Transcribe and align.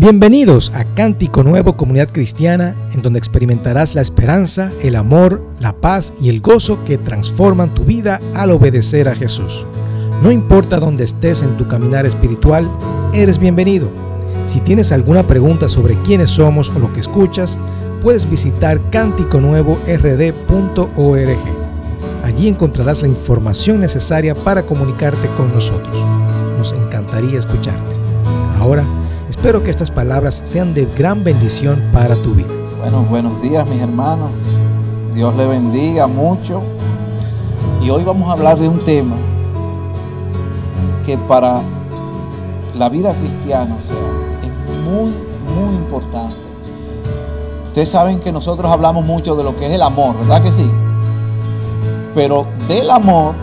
Bienvenidos 0.00 0.72
a 0.74 0.84
Cántico 0.94 1.44
Nuevo 1.44 1.76
Comunidad 1.76 2.08
Cristiana, 2.10 2.74
en 2.94 3.02
donde 3.02 3.18
experimentarás 3.18 3.94
la 3.94 4.00
esperanza, 4.00 4.72
el 4.80 4.96
amor, 4.96 5.44
la 5.60 5.74
paz 5.74 6.14
y 6.22 6.30
el 6.30 6.40
gozo 6.40 6.82
que 6.86 6.96
transforman 6.96 7.74
tu 7.74 7.84
vida 7.84 8.18
al 8.34 8.50
obedecer 8.50 9.10
a 9.10 9.14
Jesús. 9.14 9.66
No 10.22 10.30
importa 10.30 10.78
dónde 10.78 11.04
estés 11.04 11.42
en 11.42 11.54
tu 11.58 11.68
caminar 11.68 12.06
espiritual, 12.06 12.70
eres 13.12 13.36
bienvenido. 13.36 13.90
Si 14.46 14.60
tienes 14.60 14.90
alguna 14.90 15.26
pregunta 15.26 15.68
sobre 15.68 16.00
quiénes 16.00 16.30
somos 16.30 16.70
o 16.70 16.78
lo 16.78 16.90
que 16.94 17.00
escuchas, 17.00 17.58
puedes 18.00 18.26
visitar 18.26 18.80
cánticonuevord.org. 18.88 21.38
Allí 22.24 22.48
encontrarás 22.48 23.02
la 23.02 23.08
información 23.08 23.80
necesaria 23.80 24.34
para 24.34 24.62
comunicarte 24.62 25.28
con 25.36 25.52
nosotros. 25.52 26.02
Nos 26.56 26.72
encantaría 26.72 27.38
escucharte. 27.38 28.00
Ahora, 28.58 28.82
Espero 29.40 29.62
que 29.62 29.70
estas 29.70 29.90
palabras 29.90 30.42
sean 30.44 30.74
de 30.74 30.84
gran 30.84 31.24
bendición 31.24 31.82
para 31.94 32.14
tu 32.14 32.34
vida. 32.34 32.52
Bueno, 32.78 33.06
buenos 33.08 33.40
días 33.40 33.66
mis 33.66 33.80
hermanos. 33.80 34.30
Dios 35.14 35.34
le 35.34 35.46
bendiga 35.46 36.06
mucho. 36.06 36.60
Y 37.80 37.88
hoy 37.88 38.04
vamos 38.04 38.28
a 38.28 38.32
hablar 38.32 38.58
de 38.58 38.68
un 38.68 38.78
tema 38.80 39.16
que 41.06 41.16
para 41.16 41.62
la 42.74 42.90
vida 42.90 43.14
cristiana 43.14 43.78
es 43.78 43.90
muy, 44.84 45.14
muy 45.54 45.74
importante. 45.74 46.36
Ustedes 47.68 47.88
saben 47.88 48.20
que 48.20 48.32
nosotros 48.32 48.70
hablamos 48.70 49.06
mucho 49.06 49.36
de 49.36 49.42
lo 49.42 49.56
que 49.56 49.68
es 49.68 49.72
el 49.72 49.80
amor, 49.80 50.18
¿verdad 50.18 50.42
que 50.42 50.52
sí? 50.52 50.70
Pero 52.14 52.46
del 52.68 52.90
amor 52.90 53.34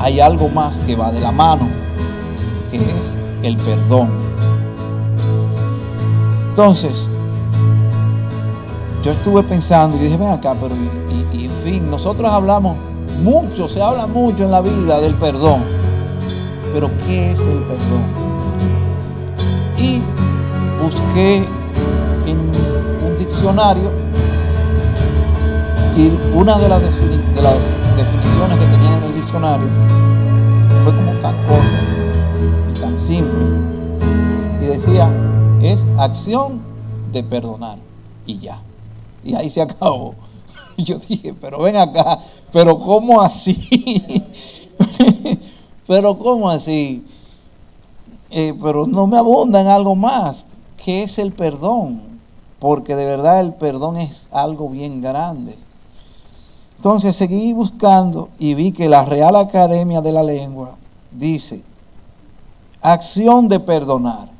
hay 0.00 0.18
algo 0.18 0.48
más 0.48 0.80
que 0.80 0.96
va 0.96 1.12
de 1.12 1.20
la 1.20 1.30
mano, 1.30 1.68
que 2.72 2.78
es 2.78 3.16
el 3.44 3.56
perdón. 3.58 4.33
Entonces, 6.56 7.08
yo 9.02 9.10
estuve 9.10 9.42
pensando 9.42 9.96
y 9.96 9.98
dije, 9.98 10.16
ven 10.16 10.28
acá, 10.28 10.54
pero 10.54 10.72
y, 11.32 11.46
en 11.46 11.50
fin, 11.64 11.90
nosotros 11.90 12.30
hablamos 12.30 12.76
mucho, 13.24 13.68
se 13.68 13.82
habla 13.82 14.06
mucho 14.06 14.44
en 14.44 14.52
la 14.52 14.60
vida 14.60 15.00
del 15.00 15.16
perdón. 15.16 15.64
Pero 16.72 16.88
¿qué 17.04 17.30
es 17.30 17.40
el 17.40 17.58
perdón? 17.64 18.04
Y 19.76 20.00
busqué 20.80 21.38
en 22.24 22.38
un 23.04 23.16
diccionario 23.18 23.90
y 25.96 26.12
una 26.36 26.56
de 26.56 26.68
las, 26.68 26.82
de 26.82 27.42
las 27.42 27.56
definiciones 27.96 28.58
que 28.58 28.66
tenía 28.66 28.96
en 28.98 29.02
el 29.02 29.14
diccionario 29.14 29.66
fue 30.84 30.94
como 30.94 31.10
tan 31.14 31.34
corta 31.48 31.80
y 32.72 32.78
tan 32.78 32.96
simple. 32.96 33.44
Y 34.60 34.66
decía, 34.66 35.10
es 35.64 35.84
acción 35.98 36.60
de 37.12 37.22
perdonar. 37.22 37.78
Y 38.26 38.38
ya. 38.38 38.60
Y 39.24 39.34
ahí 39.34 39.50
se 39.50 39.62
acabó. 39.62 40.14
Yo 40.76 40.98
dije, 40.98 41.34
pero 41.34 41.62
ven 41.62 41.76
acá, 41.76 42.18
pero 42.52 42.78
¿cómo 42.78 43.20
así? 43.20 44.22
pero 45.86 46.18
¿cómo 46.18 46.50
así? 46.50 47.04
Eh, 48.30 48.54
pero 48.60 48.86
no 48.86 49.06
me 49.06 49.16
abunda 49.16 49.60
en 49.60 49.68
algo 49.68 49.94
más. 49.94 50.46
¿Qué 50.76 51.04
es 51.04 51.18
el 51.18 51.32
perdón? 51.32 52.02
Porque 52.58 52.96
de 52.96 53.04
verdad 53.04 53.40
el 53.40 53.54
perdón 53.54 53.96
es 53.96 54.26
algo 54.32 54.68
bien 54.68 55.00
grande. 55.00 55.56
Entonces 56.76 57.16
seguí 57.16 57.52
buscando 57.52 58.28
y 58.38 58.54
vi 58.54 58.72
que 58.72 58.88
la 58.88 59.04
Real 59.04 59.36
Academia 59.36 60.02
de 60.02 60.12
la 60.12 60.22
Lengua 60.22 60.76
dice, 61.12 61.62
acción 62.82 63.48
de 63.48 63.60
perdonar 63.60 64.33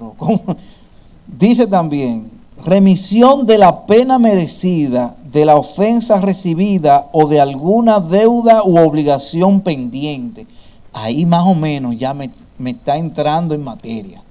Dice 1.26 1.66
también, 1.66 2.30
remisión 2.64 3.46
de 3.46 3.58
la 3.58 3.86
pena 3.86 4.18
merecida, 4.18 5.16
de 5.32 5.44
la 5.44 5.56
ofensa 5.56 6.20
recibida 6.20 7.08
o 7.12 7.26
de 7.26 7.40
alguna 7.40 8.00
deuda 8.00 8.62
u 8.64 8.78
obligación 8.78 9.60
pendiente. 9.60 10.46
Ahí 10.92 11.26
más 11.26 11.44
o 11.44 11.54
menos 11.54 11.96
ya 11.96 12.14
me, 12.14 12.30
me 12.58 12.70
está 12.70 12.96
entrando 12.96 13.54
en 13.54 13.64
materia. 13.64 14.22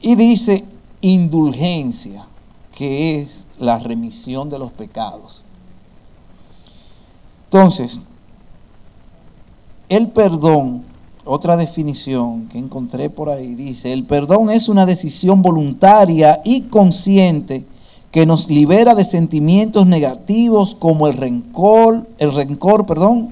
Y 0.00 0.14
dice 0.14 0.64
indulgencia, 1.00 2.26
que 2.72 3.20
es 3.20 3.46
la 3.58 3.78
remisión 3.78 4.48
de 4.48 4.58
los 4.58 4.70
pecados. 4.70 5.42
Entonces, 7.44 8.00
el 9.88 10.12
perdón 10.12 10.84
otra 11.26 11.56
definición 11.56 12.46
que 12.48 12.58
encontré 12.58 13.10
por 13.10 13.28
ahí 13.28 13.54
dice, 13.54 13.92
el 13.92 14.04
perdón 14.04 14.50
es 14.50 14.68
una 14.68 14.86
decisión 14.86 15.42
voluntaria 15.42 16.40
y 16.44 16.68
consciente 16.68 17.64
que 18.10 18.24
nos 18.24 18.48
libera 18.48 18.94
de 18.94 19.04
sentimientos 19.04 19.86
negativos 19.86 20.74
como 20.74 21.06
el 21.06 21.14
rencor, 21.14 22.08
el 22.18 22.32
rencor, 22.32 22.86
perdón, 22.86 23.30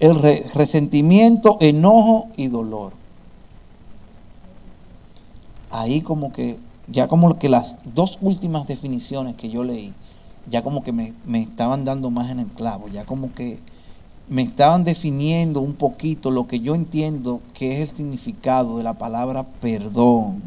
el 0.00 0.14
resentimiento, 0.54 1.56
enojo 1.60 2.28
y 2.36 2.48
dolor. 2.48 2.92
Ahí 5.70 6.00
como 6.00 6.32
que, 6.32 6.58
ya 6.88 7.08
como 7.08 7.38
que 7.38 7.48
las 7.48 7.76
dos 7.94 8.18
últimas 8.20 8.66
definiciones 8.66 9.36
que 9.36 9.48
yo 9.48 9.62
leí, 9.62 9.94
ya 10.48 10.62
como 10.62 10.82
que 10.82 10.92
me, 10.92 11.14
me 11.24 11.40
estaban 11.40 11.84
dando 11.84 12.10
más 12.10 12.30
en 12.30 12.40
el 12.40 12.48
clavo, 12.48 12.88
ya 12.88 13.04
como 13.04 13.32
que 13.34 13.60
me 14.28 14.42
estaban 14.42 14.84
definiendo 14.84 15.60
un 15.60 15.74
poquito 15.74 16.30
lo 16.30 16.46
que 16.46 16.58
yo 16.60 16.74
entiendo 16.74 17.40
que 17.54 17.76
es 17.76 17.90
el 17.90 17.96
significado 17.96 18.78
de 18.78 18.84
la 18.84 18.94
palabra 18.94 19.44
perdón. 19.60 20.42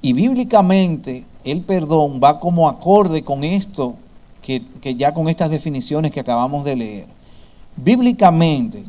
Y 0.00 0.12
bíblicamente 0.12 1.24
el 1.44 1.64
perdón 1.64 2.20
va 2.22 2.38
como 2.38 2.68
acorde 2.68 3.24
con 3.24 3.42
esto, 3.42 3.96
que, 4.42 4.64
que 4.80 4.94
ya 4.94 5.12
con 5.12 5.28
estas 5.28 5.50
definiciones 5.50 6.12
que 6.12 6.20
acabamos 6.20 6.64
de 6.64 6.76
leer. 6.76 7.06
Bíblicamente, 7.76 8.84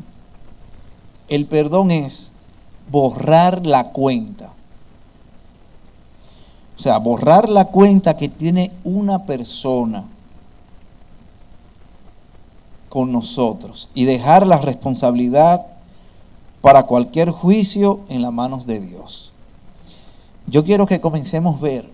el 1.28 1.46
perdón 1.46 1.90
es 1.90 2.32
borrar 2.90 3.66
la 3.66 3.90
cuenta. 3.90 4.52
O 6.76 6.82
sea, 6.82 6.98
borrar 6.98 7.48
la 7.48 7.66
cuenta 7.66 8.16
que 8.16 8.28
tiene 8.28 8.70
una 8.84 9.26
persona 9.26 10.04
con 12.90 13.10
nosotros 13.12 13.88
y 13.94 14.04
dejar 14.04 14.46
la 14.46 14.58
responsabilidad 14.58 15.66
para 16.60 16.82
cualquier 16.82 17.30
juicio 17.30 18.00
en 18.10 18.20
las 18.20 18.32
manos 18.32 18.66
de 18.66 18.80
Dios. 18.80 19.32
Yo 20.46 20.64
quiero 20.64 20.84
que 20.86 21.00
comencemos 21.00 21.56
a 21.56 21.62
ver 21.62 21.88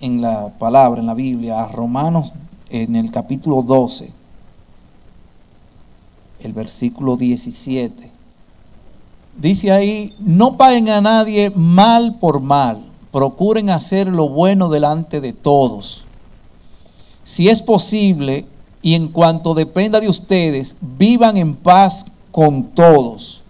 en 0.00 0.20
la 0.20 0.48
palabra, 0.58 1.00
en 1.00 1.06
la 1.06 1.14
Biblia, 1.14 1.62
a 1.62 1.68
Romanos 1.68 2.32
en 2.68 2.96
el 2.96 3.10
capítulo 3.10 3.62
12, 3.62 4.12
el 6.40 6.52
versículo 6.52 7.16
17. 7.16 8.10
Dice 9.38 9.72
ahí, 9.72 10.14
no 10.18 10.56
paguen 10.56 10.88
a 10.88 11.00
nadie 11.00 11.50
mal 11.54 12.18
por 12.18 12.40
mal, 12.40 12.82
procuren 13.12 13.70
hacer 13.70 14.08
lo 14.08 14.28
bueno 14.28 14.68
delante 14.68 15.20
de 15.20 15.32
todos. 15.32 16.04
Si 17.22 17.48
es 17.48 17.62
posible, 17.62 18.46
y 18.82 18.94
en 18.94 19.08
cuanto 19.08 19.54
dependa 19.54 20.00
de 20.00 20.08
ustedes, 20.08 20.76
vivan 20.80 21.36
en 21.36 21.54
paz 21.54 22.06
con 22.32 22.70
todos. 22.70 23.42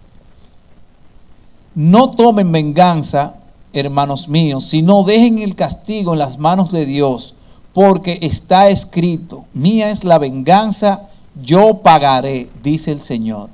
No 1.73 2.11
tomen 2.11 2.51
venganza, 2.51 3.35
hermanos 3.71 4.27
míos, 4.27 4.65
sino 4.65 5.03
dejen 5.03 5.39
el 5.39 5.55
castigo 5.55 6.13
en 6.13 6.19
las 6.19 6.37
manos 6.37 6.71
de 6.71 6.85
Dios, 6.85 7.33
porque 7.73 8.19
está 8.21 8.69
escrito, 8.69 9.45
mía 9.53 9.91
es 9.91 10.03
la 10.03 10.17
venganza, 10.17 11.07
yo 11.41 11.77
pagaré, 11.77 12.49
dice 12.61 12.91
el 12.91 12.99
Señor. 12.99 13.49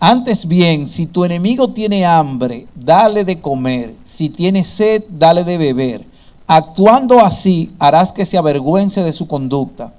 Antes 0.00 0.46
bien, 0.46 0.88
si 0.88 1.06
tu 1.06 1.24
enemigo 1.24 1.70
tiene 1.70 2.06
hambre, 2.06 2.66
dale 2.74 3.24
de 3.24 3.40
comer, 3.42 3.94
si 4.04 4.30
tiene 4.30 4.64
sed, 4.64 5.04
dale 5.10 5.44
de 5.44 5.58
beber. 5.58 6.06
Actuando 6.46 7.20
así, 7.20 7.72
harás 7.78 8.12
que 8.12 8.24
se 8.24 8.38
avergüence 8.38 9.02
de 9.02 9.12
su 9.12 9.26
conducta 9.26 9.92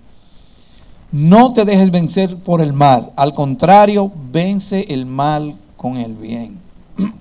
no 1.12 1.54
te 1.54 1.66
dejes 1.66 1.90
vencer 1.90 2.38
por 2.38 2.62
el 2.62 2.74
mal, 2.74 3.12
al 3.16 3.34
contrario, 3.34 4.12
vence 4.32 4.86
el 4.90 5.06
mal 5.06 5.56
con 5.76 5.98
el 5.98 6.16
bien. 6.16 6.60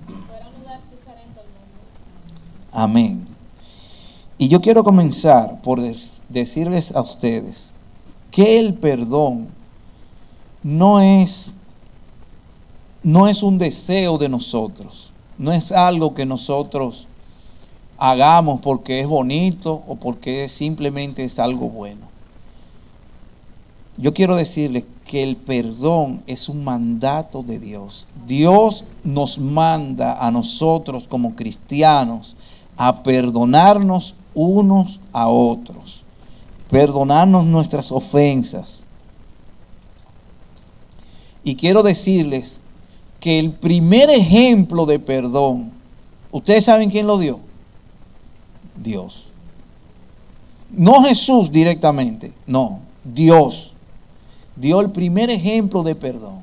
Amén. 2.71 3.25
Y 4.37 4.47
yo 4.47 4.61
quiero 4.61 4.83
comenzar 4.83 5.61
por 5.61 5.81
decirles 6.29 6.95
a 6.95 7.01
ustedes 7.01 7.71
que 8.31 8.59
el 8.59 8.75
perdón 8.75 9.47
no 10.61 11.01
es 11.01 11.55
no 13.01 13.27
es 13.27 13.43
un 13.43 13.57
deseo 13.57 14.17
de 14.17 14.27
nosotros, 14.27 15.11
no 15.37 15.53
es 15.53 15.71
algo 15.71 16.13
que 16.13 16.25
nosotros 16.25 17.07
hagamos 17.97 18.59
porque 18.59 18.99
es 18.99 19.07
bonito 19.07 19.83
o 19.87 19.95
porque 19.95 20.47
simplemente 20.49 21.23
es 21.23 21.39
algo 21.39 21.69
bueno 21.69 22.08
yo 23.99 24.13
quiero 24.13 24.37
decirles 24.37 24.85
que 25.03 25.23
el 25.23 25.35
perdón 25.35 26.23
es 26.25 26.47
un 26.47 26.63
mandato 26.63 27.43
de 27.43 27.59
Dios. 27.59 28.05
Dios 28.25 28.85
nos 29.03 29.37
manda 29.37 30.25
a 30.25 30.31
nosotros 30.31 31.05
como 31.05 31.35
cristianos 31.35 32.37
a 32.77 33.03
perdonarnos 33.03 34.15
unos 34.33 35.01
a 35.11 35.27
otros, 35.27 36.03
perdonarnos 36.69 37.43
nuestras 37.43 37.91
ofensas. 37.91 38.85
Y 41.43 41.55
quiero 41.55 41.83
decirles 41.83 42.61
que 43.19 43.37
el 43.37 43.51
primer 43.51 44.09
ejemplo 44.09 44.85
de 44.85 44.99
perdón, 44.99 45.71
¿ustedes 46.31 46.63
saben 46.63 46.89
quién 46.89 47.05
lo 47.05 47.17
dio? 47.17 47.41
Dios. 48.81 49.27
No 50.71 51.03
Jesús 51.03 51.51
directamente, 51.51 52.31
no, 52.47 52.79
Dios 53.03 53.73
dio 54.59 54.81
el 54.81 54.91
primer 54.91 55.29
ejemplo 55.29 55.83
de 55.83 55.95
perdón. 55.95 56.39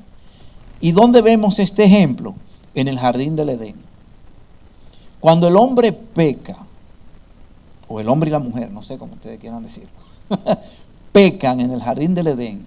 ¿Y 0.79 0.91
dónde 0.91 1.21
vemos 1.21 1.59
este 1.59 1.83
ejemplo? 1.83 2.35
En 2.75 2.87
el 2.87 2.99
jardín 2.99 3.35
del 3.35 3.49
Edén. 3.49 3.75
Cuando 5.19 5.47
el 5.47 5.55
hombre 5.55 5.91
peca, 5.91 6.57
o 7.87 7.99
el 7.99 8.09
hombre 8.09 8.29
y 8.29 8.31
la 8.31 8.39
mujer, 8.39 8.71
no 8.71 8.83
sé 8.83 8.97
cómo 8.97 9.13
ustedes 9.13 9.39
quieran 9.39 9.63
decir, 9.63 9.87
pecan 11.11 11.59
en 11.59 11.71
el 11.71 11.81
jardín 11.81 12.13
del 12.13 12.27
Edén, 12.27 12.65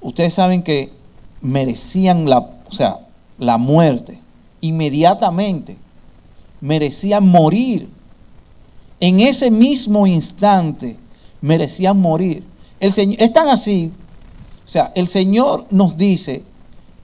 ustedes 0.00 0.34
saben 0.34 0.62
que 0.62 0.92
merecían 1.40 2.28
la, 2.28 2.38
o 2.38 2.72
sea, 2.72 3.00
la 3.38 3.58
muerte 3.58 4.20
inmediatamente, 4.60 5.76
merecían 6.60 7.26
morir. 7.26 7.88
En 9.00 9.20
ese 9.20 9.50
mismo 9.50 10.06
instante 10.06 10.96
merecían 11.40 12.00
morir. 12.00 12.44
El 12.80 12.92
Señor, 12.92 13.20
es 13.20 13.32
tan 13.32 13.48
así, 13.48 13.92
o 14.64 14.68
sea, 14.68 14.92
el 14.94 15.08
Señor 15.08 15.66
nos 15.70 15.96
dice 15.96 16.44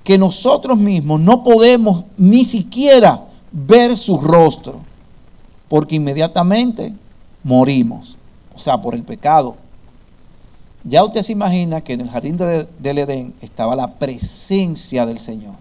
que 0.05 0.19
nosotros 0.19 0.79
mismos 0.79 1.21
no 1.21 1.43
podemos 1.43 2.05
ni 2.19 2.45
siquiera 2.45 3.25
ver 3.51 3.97
su 3.97 4.19
rostro, 4.19 4.81
porque 5.69 5.97
inmediatamente 5.97 6.93
morimos, 7.43 8.17
o 8.55 8.59
sea, 8.59 8.81
por 8.81 8.95
el 8.95 9.03
pecado. 9.03 9.57
Ya 10.85 11.03
usted 11.03 11.23
se 11.23 11.33
imagina 11.33 11.81
que 11.81 11.95
en 11.95 12.03
el 12.03 12.11
jardín 12.11 12.37
del 12.37 12.99
Edén 12.99 13.35
estaba 13.41 13.75
la 13.75 13.95
presencia 13.95 15.07
del 15.07 15.19
Señor. 15.19 15.55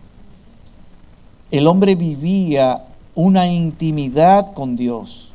El 1.50 1.68
hombre 1.68 1.96
vivía 1.96 2.86
una 3.16 3.48
intimidad 3.48 4.54
con 4.54 4.76
Dios 4.76 5.30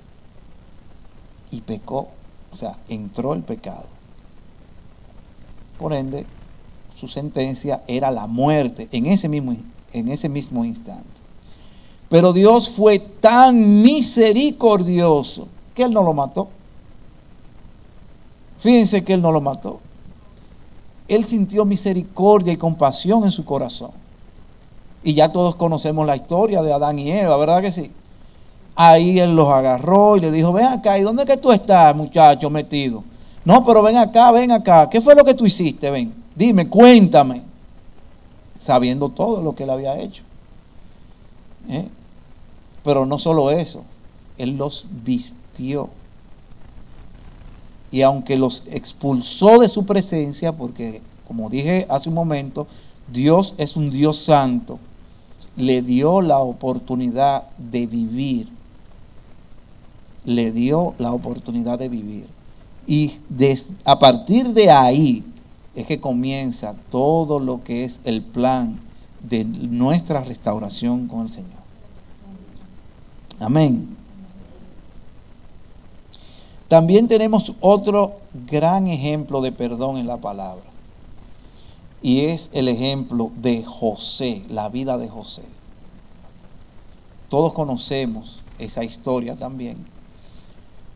y 1.51 1.63
pecó, 1.63 2.09
o 2.53 2.57
sea, 2.57 2.77
entró 2.89 3.33
el 3.33 3.43
pecado. 3.43 3.98
Por 5.79 5.93
ende, 5.93 6.27
su 6.95 7.07
sentencia 7.07 7.83
era 7.87 8.11
la 8.11 8.27
muerte 8.27 8.89
en 8.91 9.07
ese 9.07 9.29
mismo, 9.29 9.55
en 9.93 10.09
ese 10.09 10.29
mismo 10.29 10.65
instante. 10.65 11.05
Pero 12.09 12.33
Dios 12.33 12.69
fue 12.71 12.99
tan 12.99 13.83
misericordioso 13.83 15.47
que 15.75 15.85
Él 15.85 15.93
no 15.93 16.03
lo 16.03 16.15
mató. 16.15 16.49
Fíjense 18.59 19.05
que 19.05 19.13
Él 19.13 19.23
no 19.23 19.31
lo 19.31 19.41
mató. 19.41 19.81
Él 21.07 21.25
sintió 21.25 21.65
misericordia 21.65 22.53
y 22.53 22.57
compasión 22.57 23.25
en 23.25 23.31
su 23.31 23.45
corazón. 23.45 23.93
Y 25.05 25.15
ya 25.15 25.31
todos 25.31 25.55
conocemos 25.55 26.07
la 26.07 26.17
historia 26.17 26.61
de 26.63 26.73
Adán 26.73 26.99
y 26.99 27.13
Eva, 27.13 27.37
¿verdad 27.37 27.63
que 27.63 27.73
sí? 27.73 27.93
Ahí 28.75 29.19
Él 29.19 29.37
los 29.37 29.49
agarró 29.49 30.17
y 30.17 30.21
le 30.21 30.31
dijo, 30.31 30.53
ven 30.53 30.67
acá, 30.67 30.99
¿y 30.99 31.03
dónde 31.03 31.25
que 31.25 31.37
tú 31.37 31.53
estás, 31.53 31.95
muchacho, 31.95 32.51
metido? 32.51 33.05
No, 33.49 33.65
pero 33.65 33.81
ven 33.81 33.97
acá, 33.97 34.31
ven 34.31 34.53
acá. 34.53 34.91
¿Qué 34.91 35.01
fue 35.01 35.15
lo 35.15 35.25
que 35.25 35.33
tú 35.33 35.47
hiciste? 35.47 35.91
Ven, 35.91 36.13
dime, 36.37 36.69
cuéntame. 36.69 37.41
Sabiendo 38.59 39.09
todo 39.09 39.43
lo 39.43 39.55
que 39.55 39.63
él 39.63 39.71
había 39.71 39.99
hecho. 39.99 40.23
¿Eh? 41.67 41.89
Pero 42.85 43.07
no 43.07 43.19
solo 43.19 43.51
eso, 43.51 43.85
él 44.37 44.59
los 44.59 44.85
vistió. 45.03 45.89
Y 47.91 48.03
aunque 48.03 48.37
los 48.37 48.65
expulsó 48.67 49.61
de 49.61 49.71
su 49.71 49.87
presencia, 49.87 50.53
porque 50.53 51.01
como 51.27 51.49
dije 51.49 51.87
hace 51.89 52.11
un 52.11 52.17
momento, 52.17 52.67
Dios 53.11 53.55
es 53.57 53.77
un 53.79 53.89
Dios 53.89 54.19
santo, 54.19 54.79
le 55.57 55.81
dio 55.81 56.21
la 56.21 56.37
oportunidad 56.41 57.45
de 57.57 57.87
vivir. 57.87 58.51
Le 60.27 60.53
dio 60.53 60.93
la 60.99 61.15
oportunidad 61.15 61.79
de 61.79 61.89
vivir. 61.89 62.38
Y 62.89 63.13
a 63.85 63.99
partir 63.99 64.49
de 64.55 64.71
ahí 64.71 65.23
es 65.75 65.87
que 65.87 66.01
comienza 66.01 66.75
todo 66.91 67.39
lo 67.39 67.63
que 67.63 67.85
es 67.85 68.01
el 68.05 68.23
plan 68.23 68.81
de 69.21 69.45
nuestra 69.45 70.25
restauración 70.25 71.07
con 71.07 71.21
el 71.21 71.29
Señor. 71.29 71.51
Amén. 73.39 73.95
También 76.67 77.09
tenemos 77.09 77.53
otro 77.61 78.21
gran 78.51 78.87
ejemplo 78.87 79.43
de 79.43 79.53
perdón 79.53 79.99
en 79.99 80.07
la 80.07 80.17
palabra. 80.17 80.65
Y 82.01 82.21
es 82.21 82.49
el 82.55 82.69
ejemplo 82.69 83.31
de 83.37 83.65
José, 83.65 84.45
la 84.49 84.71
vida 84.71 84.97
de 84.97 85.11
José. 85.11 85.45
Todos 87.29 87.53
conocemos 87.53 88.41
esa 88.59 88.83
historia 88.83 89.37
también. 89.37 89.77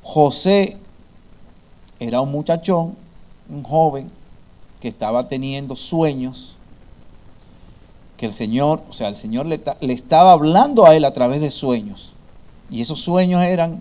José 0.03 0.79
era 2.07 2.21
un 2.21 2.31
muchachón, 2.31 2.95
un 3.49 3.63
joven, 3.63 4.11
que 4.81 4.89
estaba 4.89 5.29
teniendo 5.29 5.77
sueños, 5.77 6.57
que 8.17 8.27
el 8.27 8.33
Señor, 8.33 8.83
o 8.91 8.93
sea, 8.93 9.09
el 9.09 9.17
Señor 9.17 9.47
le, 9.47 9.61
estaba 9.93 10.33
hablando 10.33 10.85
a 10.85 10.97
él 10.97 11.05
a 11.05 11.13
través 11.13 11.41
de 11.41 11.51
sueños. 11.51 12.13
Y 12.71 12.81
esos 12.81 13.01
sueños 13.01 13.43
eran, 13.43 13.81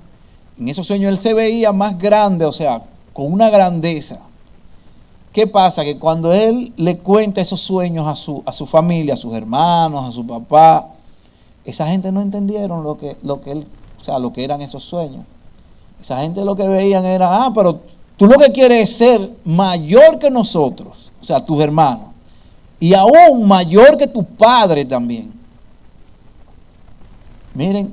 en 0.59 0.67
esos 0.67 0.85
sueños 0.85 1.11
él 1.11 1.17
se 1.17 1.33
veía 1.33 1.71
más 1.71 1.97
grande, 1.97 2.45
o 2.45 2.53
sea, 2.53 2.83
con 3.13 3.31
una 3.31 3.49
grandeza. 3.49 4.19
¿Qué 5.33 5.47
pasa? 5.47 5.83
Que 5.83 5.97
cuando 5.97 6.33
él 6.33 6.73
le 6.77 6.97
cuenta 6.99 7.41
esos 7.41 7.61
sueños 7.61 8.07
a 8.07 8.15
su, 8.15 8.43
a 8.45 8.51
su 8.51 8.65
familia, 8.65 9.15
a 9.15 9.17
sus 9.17 9.33
hermanos, 9.33 10.09
a 10.09 10.11
su 10.11 10.27
papá, 10.27 10.91
esa 11.65 11.87
gente 11.87 12.11
no 12.11 12.21
entendieron 12.21 12.83
lo 12.83 12.97
que, 12.97 13.17
lo 13.23 13.41
que 13.41 13.51
él, 13.51 13.67
o 13.99 14.03
sea, 14.03 14.19
lo 14.19 14.33
que 14.33 14.43
eran 14.43 14.61
esos 14.61 14.83
sueños. 14.83 15.25
Esa 15.99 16.19
gente 16.19 16.43
lo 16.43 16.55
que 16.55 16.67
veían 16.67 17.05
era, 17.05 17.45
ah, 17.45 17.51
pero 17.53 17.81
Tú 18.21 18.27
lo 18.27 18.37
que 18.37 18.51
quieres 18.51 18.87
es 18.87 18.97
ser 18.97 19.35
mayor 19.43 20.19
que 20.19 20.29
nosotros, 20.29 21.11
o 21.19 21.23
sea, 21.23 21.43
tus 21.43 21.59
hermanos, 21.59 22.09
y 22.79 22.93
aún 22.93 23.47
mayor 23.47 23.97
que 23.97 24.05
tu 24.05 24.23
padre 24.23 24.85
también. 24.85 25.33
Miren, 27.55 27.91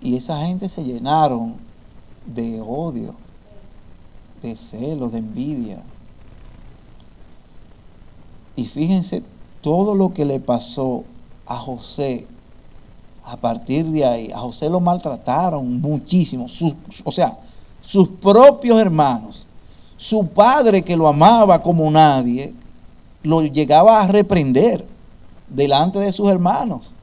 y 0.00 0.16
esa 0.16 0.44
gente 0.44 0.68
se 0.68 0.82
llenaron 0.82 1.54
de 2.26 2.60
odio, 2.60 3.14
de 4.42 4.56
celos, 4.56 5.12
de 5.12 5.18
envidia. 5.18 5.80
Y 8.56 8.66
fíjense 8.66 9.22
todo 9.60 9.94
lo 9.94 10.12
que 10.12 10.24
le 10.24 10.40
pasó 10.40 11.04
a 11.46 11.56
José 11.56 12.26
a 13.24 13.36
partir 13.36 13.86
de 13.86 14.04
ahí. 14.04 14.32
A 14.34 14.40
José 14.40 14.68
lo 14.68 14.80
maltrataron 14.80 15.80
muchísimo. 15.80 16.46
o 17.04 17.12
sea, 17.12 17.38
sus 17.80 18.08
propios 18.08 18.80
hermanos 18.80 19.44
su 19.98 20.28
padre 20.28 20.82
que 20.82 20.96
lo 20.96 21.08
amaba 21.08 21.60
como 21.60 21.90
nadie, 21.90 22.54
lo 23.24 23.42
llegaba 23.42 24.00
a 24.00 24.06
reprender 24.06 24.86
delante 25.48 25.98
de 25.98 26.12
sus 26.12 26.30
hermanos. 26.30 26.94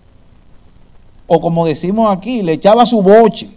O 1.28 1.40
como 1.42 1.66
decimos 1.66 2.12
aquí, 2.16 2.42
le 2.42 2.54
echaba 2.54 2.86
su 2.86 3.02
boche. 3.02 3.50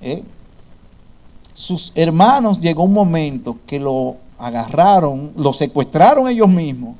¿Eh? 0.00 0.22
Sus 1.52 1.92
hermanos 1.94 2.58
llegó 2.58 2.84
un 2.84 2.94
momento 2.94 3.58
que 3.66 3.78
lo 3.78 4.16
agarraron, 4.38 5.32
lo 5.36 5.52
secuestraron 5.52 6.26
ellos 6.26 6.48
mismos, 6.48 6.96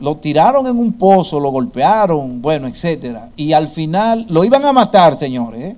lo 0.00 0.16
tiraron 0.16 0.66
en 0.66 0.78
un 0.78 0.94
pozo, 0.94 1.38
lo 1.38 1.50
golpearon, 1.50 2.40
bueno, 2.40 2.66
etcétera. 2.66 3.30
Y 3.36 3.52
al 3.52 3.68
final 3.68 4.24
lo 4.30 4.42
iban 4.42 4.64
a 4.64 4.72
matar, 4.72 5.18
señores. 5.18 5.74
¿eh? 5.74 5.76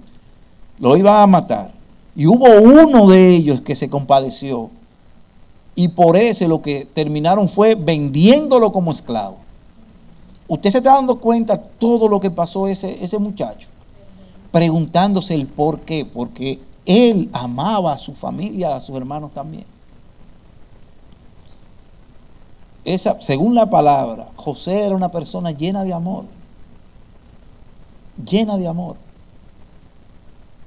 Lo 0.79 0.97
iban 0.97 1.17
a 1.17 1.27
matar. 1.27 1.82
Y 2.15 2.27
hubo 2.27 2.47
uno 2.61 3.09
de 3.09 3.35
ellos 3.35 3.61
que 3.61 3.75
se 3.75 3.89
compadeció. 3.89 4.71
Y 5.75 5.89
por 5.89 6.17
eso 6.17 6.47
lo 6.49 6.61
que 6.61 6.85
terminaron 6.85 7.49
fue 7.49 7.75
vendiéndolo 7.75 8.73
como 8.73 8.91
esclavo. 8.91 9.37
Usted 10.49 10.71
se 10.71 10.79
está 10.79 10.93
dando 10.93 11.19
cuenta 11.19 11.57
todo 11.57 12.09
lo 12.09 12.21
que 12.21 12.31
pasó 12.31 12.67
ese, 12.67 13.03
ese 13.03 13.19
muchacho. 13.19 13.69
Preguntándose 14.51 15.35
el 15.35 15.47
por 15.47 15.81
qué. 15.81 16.05
Porque 16.05 16.61
él 16.85 17.31
amaba 17.33 17.95
a 17.95 17.99
su 17.99 18.15
familia, 18.15 18.77
a 18.77 18.81
sus 18.81 18.95
hermanos 18.97 19.31
también. 19.33 19.65
Esa, 22.85 23.21
según 23.23 23.55
la 23.55 23.71
palabra, 23.71 24.29
José 24.37 24.85
era 24.85 24.95
una 24.95 25.11
persona 25.11 25.53
llena 25.53 25.85
de 25.85 25.93
amor. 25.93 26.25
Llena 28.29 28.59
de 28.59 28.67
amor. 28.67 28.97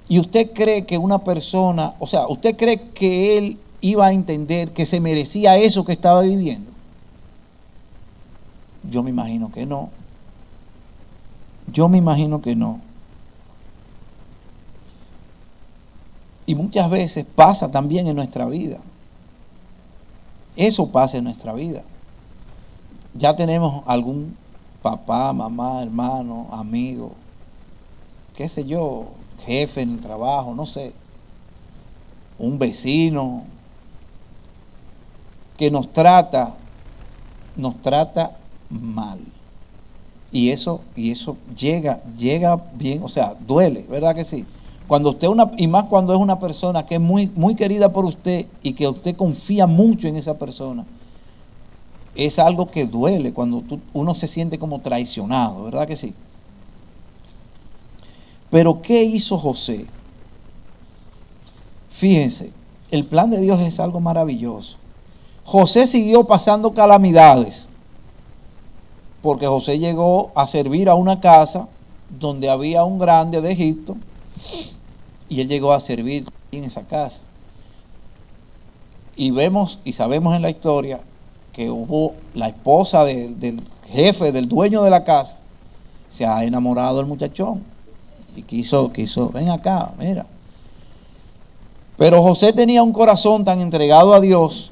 Y 0.07 0.19
usted 0.19 0.51
cree 0.53 0.85
que 0.85 0.97
una 0.97 1.19
persona, 1.19 1.95
o 2.00 2.05
sea, 2.05 2.27
usted 2.27 2.55
cree 2.55 2.91
que 2.91 3.38
él 3.38 3.57
iba 3.81 4.07
a 4.07 4.12
entender 4.12 4.71
que 4.71 4.85
se 4.85 5.00
merecía 5.00 5.57
eso 5.57 5.85
que 5.85 5.93
estaba 5.93 6.21
viviendo? 6.21 6.71
Yo 8.89 9.03
me 9.03 9.09
imagino 9.09 9.51
que 9.51 9.65
no. 9.65 9.89
Yo 11.71 11.88
me 11.88 11.97
imagino 11.97 12.41
que 12.41 12.55
no. 12.55 12.79
Y 16.45 16.55
muchas 16.55 16.89
veces 16.89 17.25
pasa 17.35 17.71
también 17.71 18.07
en 18.07 18.15
nuestra 18.15 18.45
vida. 18.45 18.77
Eso 20.55 20.88
pasa 20.88 21.17
en 21.17 21.24
nuestra 21.24 21.53
vida. 21.53 21.83
Ya 23.15 23.35
tenemos 23.35 23.83
algún 23.88 24.35
papá, 24.81 25.33
mamá, 25.33 25.81
hermano, 25.81 26.47
amigo, 26.51 27.12
qué 28.35 28.47
sé 28.47 28.65
yo, 28.65 29.07
jefe 29.39 29.82
en 29.82 29.92
el 29.92 30.00
trabajo, 30.00 30.54
no 30.54 30.65
sé, 30.65 30.94
un 32.38 32.60
vecino 32.60 33.44
que 35.58 35.72
nos 35.72 35.92
trata, 35.94 36.56
nos 37.56 37.82
trata 37.82 38.38
mal. 38.70 39.20
Y 40.32 40.50
eso, 40.50 40.82
y 40.96 41.12
eso 41.12 41.38
llega, 41.56 42.04
llega 42.18 42.62
bien, 42.74 43.01
o 43.04 43.08
sea, 43.08 43.36
duele, 43.48 43.86
¿verdad 43.89 44.15
que 44.15 44.25
sí? 44.25 44.46
Cuando 44.88 45.12
usted 45.12 45.27
una, 45.27 45.51
y 45.58 45.68
más 45.68 45.86
cuando 45.89 46.13
es 46.13 46.20
una 46.20 46.39
persona 46.39 46.86
que 46.86 46.96
es 46.96 47.01
muy, 47.01 47.32
muy 47.36 47.56
querida 47.56 47.92
por 47.92 48.06
usted 48.06 48.46
y 48.62 48.74
que 48.74 48.88
usted 48.88 49.15
confía 49.15 49.65
mucho 49.65 50.08
en 50.08 50.15
esa 50.15 50.38
persona, 50.38 50.86
es 52.15 52.39
algo 52.39 52.70
que 52.70 52.86
duele 52.86 53.34
cuando 53.34 53.63
uno 53.94 54.15
se 54.15 54.27
siente 54.27 54.60
como 54.60 54.82
traicionado, 54.82 55.63
¿verdad 55.63 55.88
que 55.88 55.96
sí? 55.96 56.13
Pero 58.55 58.81
¿qué 58.81 59.03
hizo 59.03 59.38
José? 59.38 59.85
Fíjense, 61.89 62.53
el 62.89 63.03
plan 63.03 63.29
de 63.29 63.41
Dios 63.41 63.59
es 63.59 63.81
algo 63.81 64.00
maravilloso. 64.00 64.77
José 65.43 65.85
siguió 65.88 66.24
pasando 66.24 66.74
calamidades, 66.74 67.67
porque 69.21 69.45
José 69.45 69.77
llegó 69.77 70.31
a 70.35 70.47
servir 70.47 70.88
a 70.88 70.95
una 70.95 71.19
casa 71.19 71.67
donde 72.17 72.50
había 72.50 72.85
un 72.85 72.97
grande 72.97 73.41
de 73.41 73.51
Egipto, 73.51 73.97
y 75.27 75.41
él 75.41 75.50
llegó 75.50 75.74
a 75.74 75.81
servir 75.81 76.25
en 76.53 76.63
esa 76.63 76.83
casa. 76.83 77.24
Y 79.17 79.31
vemos 79.31 79.79
y 79.83 79.91
sabemos 79.91 80.33
en 80.33 80.43
la 80.43 80.50
historia 80.50 81.01
que 81.51 81.69
hubo 81.69 82.13
la 82.33 82.47
esposa 82.47 83.03
del 83.03 83.62
jefe, 83.91 84.31
del 84.31 84.47
dueño 84.47 84.81
de 84.81 84.91
la 84.91 85.03
casa, 85.03 85.39
se 86.07 86.25
ha 86.25 86.45
enamorado 86.45 87.00
del 87.00 87.05
muchachón 87.05 87.75
y 88.36 88.44
quiso, 88.44 88.92
quiso, 88.92 89.30
ven 89.30 89.50
acá, 89.50 89.94
mira. 89.98 90.25
Pero 91.98 92.22
José 92.22 92.54
tenía 92.54 92.84
un 92.84 92.92
corazón 92.92 93.46
tan 93.46 93.62
entregado 93.62 94.13
a 94.13 94.20
Dios 94.20 94.72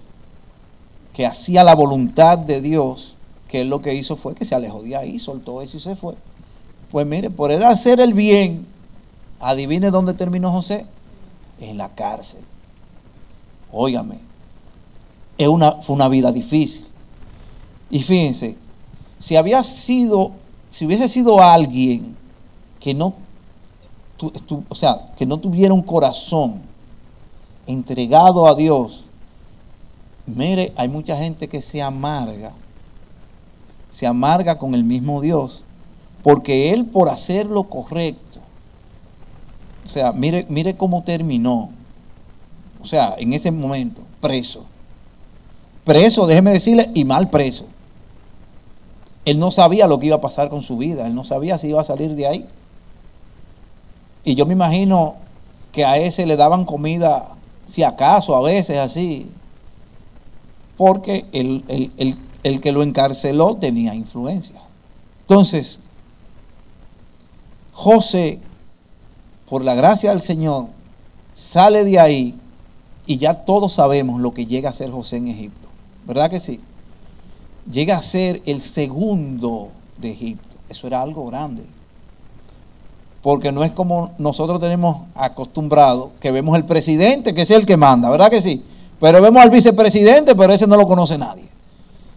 que 1.14 1.26
hacía 1.26 1.64
la 1.64 1.76
voluntad 1.76 2.38
de 2.38 2.62
Dios, 2.62 3.16
que 3.48 3.62
él 3.62 3.70
lo 3.70 3.82
que 3.82 3.94
hizo 3.94 4.16
fue 4.16 4.36
que 4.36 4.46
se 4.46 4.56
alejó 4.56 4.82
de 4.82 4.96
ahí, 4.96 5.20
soltó 5.20 5.62
eso 5.62 5.78
y 5.78 5.80
se 5.80 5.96
fue. 5.96 6.16
Pues 6.92 7.06
mire, 7.06 7.30
por 7.30 7.52
él 7.52 7.64
hacer 7.64 8.00
el 8.00 8.14
bien, 8.14 8.68
Adivine 9.44 9.92
dónde 9.92 10.14
terminó 10.14 10.52
José. 10.52 10.86
En 11.60 11.78
la 11.78 11.90
cárcel. 11.90 12.42
Óigame. 13.72 14.20
Es 15.38 15.48
una, 15.48 15.74
fue 15.82 15.96
una 15.96 16.08
vida 16.08 16.32
difícil. 16.32 16.88
Y 17.90 18.02
fíjense, 18.04 18.58
si 19.20 19.36
había 19.36 19.62
sido, 19.64 20.32
si 20.70 20.86
hubiese 20.86 21.10
sido 21.10 21.42
alguien 21.42 22.16
que 22.80 22.94
no, 22.94 23.14
o 24.20 24.76
sea, 24.76 25.08
que 25.18 25.26
no 25.26 25.38
tuviera 25.38 25.74
un 25.74 25.82
corazón 25.82 26.62
entregado 27.68 28.48
a 28.48 28.56
Dios, 28.56 29.06
mire, 30.26 30.74
hay 30.76 30.88
mucha 30.88 31.18
gente 31.18 31.48
que 31.48 31.62
se 31.62 31.82
amarga, 31.82 32.54
se 33.90 34.08
amarga 34.08 34.58
con 34.58 34.76
el 34.76 34.84
mismo 34.84 35.22
Dios, 35.22 35.64
porque 36.22 36.72
Él 36.72 36.86
por 36.86 37.10
hacer 37.10 37.46
lo 37.46 37.66
correcto, 37.66 38.40
o 39.86 39.90
sea, 39.90 40.12
mire, 40.14 40.46
mire 40.50 40.76
cómo 40.78 41.04
terminó. 41.04 41.70
O 42.82 42.86
sea, 42.86 43.16
en 43.18 43.34
ese 43.34 43.52
momento, 43.52 44.02
preso. 44.22 44.66
Preso, 45.84 46.26
déjeme 46.26 46.52
decirle, 46.52 46.90
y 46.94 47.04
mal 47.06 47.30
preso. 47.30 47.66
Él 49.26 49.40
no 49.40 49.52
sabía 49.52 49.88
lo 49.88 50.00
que 50.00 50.08
iba 50.08 50.18
a 50.18 50.22
pasar 50.22 50.50
con 50.50 50.62
su 50.62 50.78
vida, 50.78 51.08
él 51.08 51.16
no 51.16 51.26
sabía 51.26 51.58
si 51.58 51.70
iba 51.70 51.82
a 51.82 51.86
salir 51.86 52.16
de 52.16 52.28
ahí. 52.28 52.48
Y 54.24 54.36
yo 54.36 54.46
me 54.46 54.54
imagino 54.54 55.16
que 55.72 55.86
a 55.86 55.98
ese 55.98 56.26
le 56.26 56.36
daban 56.36 56.66
comida, 56.66 57.30
si 57.66 57.84
acaso, 57.84 58.36
a 58.36 58.42
veces 58.42 58.78
así, 58.78 59.30
porque 60.78 61.26
el, 61.32 61.64
el 62.44 62.62
que 62.62 62.72
lo 62.72 62.84
encarceló 62.84 63.56
tenía 63.56 63.96
influencia. 63.96 64.62
Entonces, 65.22 65.80
José 67.72 68.40
por 69.54 69.64
la 69.64 69.76
gracia 69.76 70.10
del 70.10 70.22
Señor, 70.22 70.66
sale 71.36 71.84
de 71.84 72.00
ahí 72.00 72.36
y 73.06 73.18
ya 73.18 73.46
todos 73.46 73.74
sabemos 73.74 74.20
lo 74.20 74.34
que 74.34 74.48
llega 74.48 74.72
a 74.72 74.74
ser 74.74 74.90
José 74.90 75.18
en 75.18 75.28
Egipto. 75.28 75.68
¿Verdad 76.08 76.32
que 76.32 76.40
sí? 76.40 76.60
Llega 77.72 77.98
a 77.98 78.02
ser 78.02 78.42
el 78.48 78.64
segundo 78.64 79.70
de 79.98 80.10
Egipto. 80.10 80.58
Eso 80.70 80.88
era 80.88 81.04
algo 81.04 81.28
grande. 81.28 81.66
Porque 83.24 83.54
no 83.54 83.64
es 83.64 83.72
como 83.72 84.12
nosotros 84.18 84.60
tenemos 84.60 84.98
acostumbrado, 85.16 86.12
que 86.20 86.30
vemos 86.30 86.58
el 86.58 86.66
presidente, 86.66 87.34
que 87.34 87.44
es 87.44 87.52
el 87.52 87.66
que 87.66 87.78
manda, 87.78 88.10
¿verdad 88.10 88.30
que 88.30 88.42
sí? 88.42 88.64
Pero 89.00 89.22
vemos 89.22 89.42
al 89.42 89.50
vicepresidente, 89.50 90.36
pero 90.36 90.52
ese 90.52 90.68
no 90.68 90.76
lo 90.76 90.86
conoce 90.86 91.18
nadie. 91.18 91.48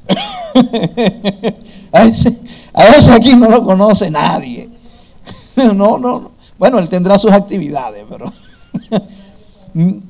a, 1.93 2.03
ese, 2.03 3.13
aquí 3.13 3.37
no 3.37 3.49
lo 3.49 3.65
conoce 3.65 4.11
nadie. 4.11 4.69
no, 5.57 5.73
no, 5.73 5.99
no. 5.99 6.31
Bueno, 6.59 6.81
él 6.81 6.89
tendrá 6.89 7.21
sus 7.21 7.31
actividades, 7.31 8.05
pero 8.09 8.33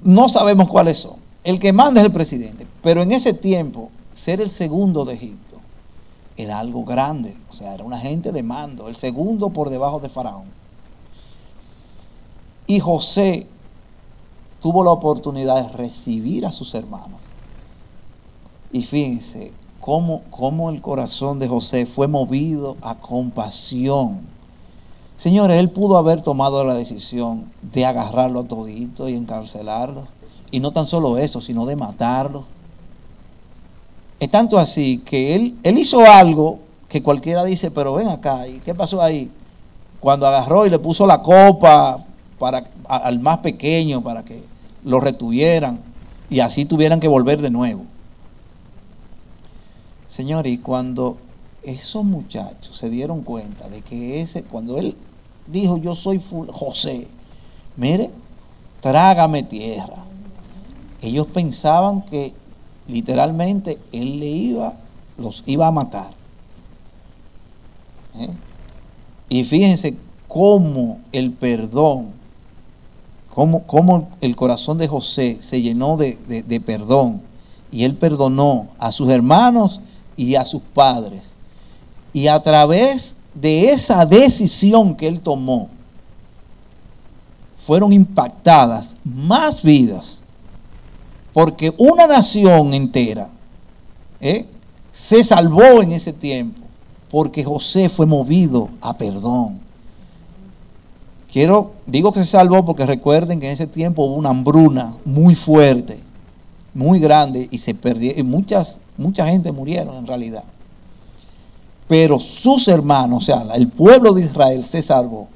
no 0.02 0.28
sabemos 0.30 0.66
cuáles 0.66 0.96
son. 0.96 1.16
El 1.44 1.58
que 1.58 1.74
manda 1.74 2.00
es 2.00 2.06
el 2.06 2.12
presidente, 2.12 2.66
pero 2.82 3.02
en 3.02 3.12
ese 3.12 3.34
tiempo, 3.34 3.90
ser 4.14 4.40
el 4.40 4.48
segundo 4.48 5.04
de 5.04 5.14
Egipto 5.14 5.56
era 6.38 6.58
algo 6.58 6.84
grande, 6.84 7.36
o 7.50 7.52
sea, 7.52 7.74
era 7.74 7.84
un 7.84 7.92
agente 7.92 8.32
de 8.32 8.42
mando, 8.42 8.88
el 8.88 8.94
segundo 8.94 9.50
por 9.50 9.68
debajo 9.68 10.00
de 10.00 10.08
Faraón. 10.08 10.44
Y 12.66 12.80
José 12.80 13.46
tuvo 14.60 14.82
la 14.82 14.90
oportunidad 14.90 15.66
de 15.66 15.76
recibir 15.76 16.46
a 16.46 16.52
sus 16.52 16.74
hermanos. 16.74 17.20
Y 18.72 18.82
fíjense 18.82 19.52
cómo, 19.80 20.22
cómo 20.30 20.70
el 20.70 20.80
corazón 20.80 21.38
de 21.38 21.48
José 21.48 21.86
fue 21.86 22.08
movido 22.08 22.76
a 22.82 22.96
compasión 22.96 24.36
Señores, 25.16 25.58
él 25.58 25.70
pudo 25.70 25.96
haber 25.96 26.20
tomado 26.20 26.62
la 26.64 26.74
decisión 26.74 27.50
de 27.62 27.86
agarrarlo 27.86 28.40
a 28.40 28.44
todito 28.44 29.08
y 29.08 29.14
encarcelarlo. 29.14 30.06
Y 30.50 30.60
no 30.60 30.72
tan 30.72 30.86
solo 30.86 31.16
eso, 31.16 31.40
sino 31.40 31.64
de 31.64 31.74
matarlo. 31.74 32.44
Es 34.20 34.30
tanto 34.30 34.58
así 34.58 34.98
que 34.98 35.34
él, 35.34 35.58
él 35.62 35.78
hizo 35.78 36.04
algo 36.04 36.58
que 36.88 37.02
cualquiera 37.02 37.44
dice, 37.44 37.70
pero 37.70 37.94
ven 37.94 38.08
acá, 38.08 38.46
¿y 38.46 38.58
qué 38.58 38.74
pasó 38.74 39.00
ahí? 39.00 39.30
Cuando 40.00 40.26
agarró 40.26 40.66
y 40.66 40.70
le 40.70 40.78
puso 40.78 41.06
la 41.06 41.22
copa 41.22 42.04
para, 42.38 42.64
al 42.88 43.20
más 43.20 43.38
pequeño 43.38 44.02
para 44.02 44.24
que 44.24 44.42
lo 44.84 45.00
retuvieran 45.00 45.80
y 46.28 46.40
así 46.40 46.64
tuvieran 46.64 47.00
que 47.00 47.08
volver 47.08 47.40
de 47.40 47.50
nuevo. 47.50 47.84
Señores, 50.06 50.52
y 50.52 50.58
cuando 50.58 51.18
esos 51.62 52.04
muchachos 52.04 52.76
se 52.76 52.88
dieron 52.88 53.22
cuenta 53.22 53.68
de 53.68 53.82
que 53.82 54.20
ese, 54.20 54.44
cuando 54.44 54.78
él 54.78 54.96
dijo, 55.46 55.78
yo 55.78 55.94
soy 55.94 56.22
José, 56.52 57.08
mire, 57.76 58.10
trágame 58.80 59.42
tierra. 59.42 60.04
Ellos 61.02 61.26
pensaban 61.26 62.02
que 62.02 62.32
literalmente 62.86 63.78
él 63.92 64.20
le 64.20 64.26
iba, 64.26 64.74
los 65.18 65.42
iba 65.46 65.66
a 65.66 65.72
matar. 65.72 66.10
¿Eh? 68.18 68.30
Y 69.28 69.44
fíjense 69.44 69.98
cómo 70.28 71.00
el 71.12 71.32
perdón, 71.32 72.10
cómo, 73.36 74.08
el 74.20 74.34
corazón 74.34 74.78
de 74.78 74.88
José 74.88 75.38
se 75.40 75.60
llenó 75.60 75.96
de, 75.96 76.16
de 76.26 76.60
perdón. 76.60 77.20
Y 77.70 77.84
él 77.84 77.94
perdonó 77.94 78.68
a 78.78 78.90
sus 78.90 79.10
hermanos 79.10 79.80
y 80.16 80.34
a 80.34 80.44
sus 80.44 80.62
padres. 80.62 81.34
Y 82.12 82.28
a 82.28 82.40
través 82.40 83.18
de 83.34 83.70
esa 83.70 84.06
decisión 84.06 84.96
que 84.96 85.06
él 85.06 85.20
tomó, 85.20 85.68
fueron 87.66 87.92
impactadas 87.92 88.96
más 89.04 89.60
vidas, 89.60 90.22
porque 91.32 91.74
una 91.78 92.06
nación 92.06 92.72
entera 92.72 93.28
¿eh? 94.20 94.46
se 94.92 95.24
salvó 95.24 95.82
en 95.82 95.90
ese 95.90 96.12
tiempo, 96.12 96.62
porque 97.10 97.42
José 97.42 97.88
fue 97.88 98.06
movido 98.06 98.70
a 98.80 98.96
perdón. 98.96 99.65
Quiero, 101.36 101.72
digo 101.84 102.12
que 102.12 102.20
se 102.20 102.24
salvó 102.30 102.64
porque 102.64 102.86
recuerden 102.86 103.40
que 103.40 103.46
en 103.46 103.52
ese 103.52 103.66
tiempo 103.66 104.06
hubo 104.06 104.14
una 104.14 104.30
hambruna 104.30 104.96
muy 105.04 105.34
fuerte, 105.34 106.02
muy 106.72 106.98
grande 106.98 107.46
y 107.50 107.58
se 107.58 107.74
perdió, 107.74 108.14
y 108.16 108.22
muchas, 108.22 108.80
mucha 108.96 109.28
gente 109.28 109.52
murieron 109.52 109.96
en 109.96 110.06
realidad. 110.06 110.44
Pero 111.88 112.18
sus 112.20 112.68
hermanos, 112.68 113.22
o 113.22 113.26
sea, 113.26 113.54
el 113.54 113.68
pueblo 113.68 114.14
de 114.14 114.22
Israel 114.22 114.64
se 114.64 114.80
salvó 114.80 115.28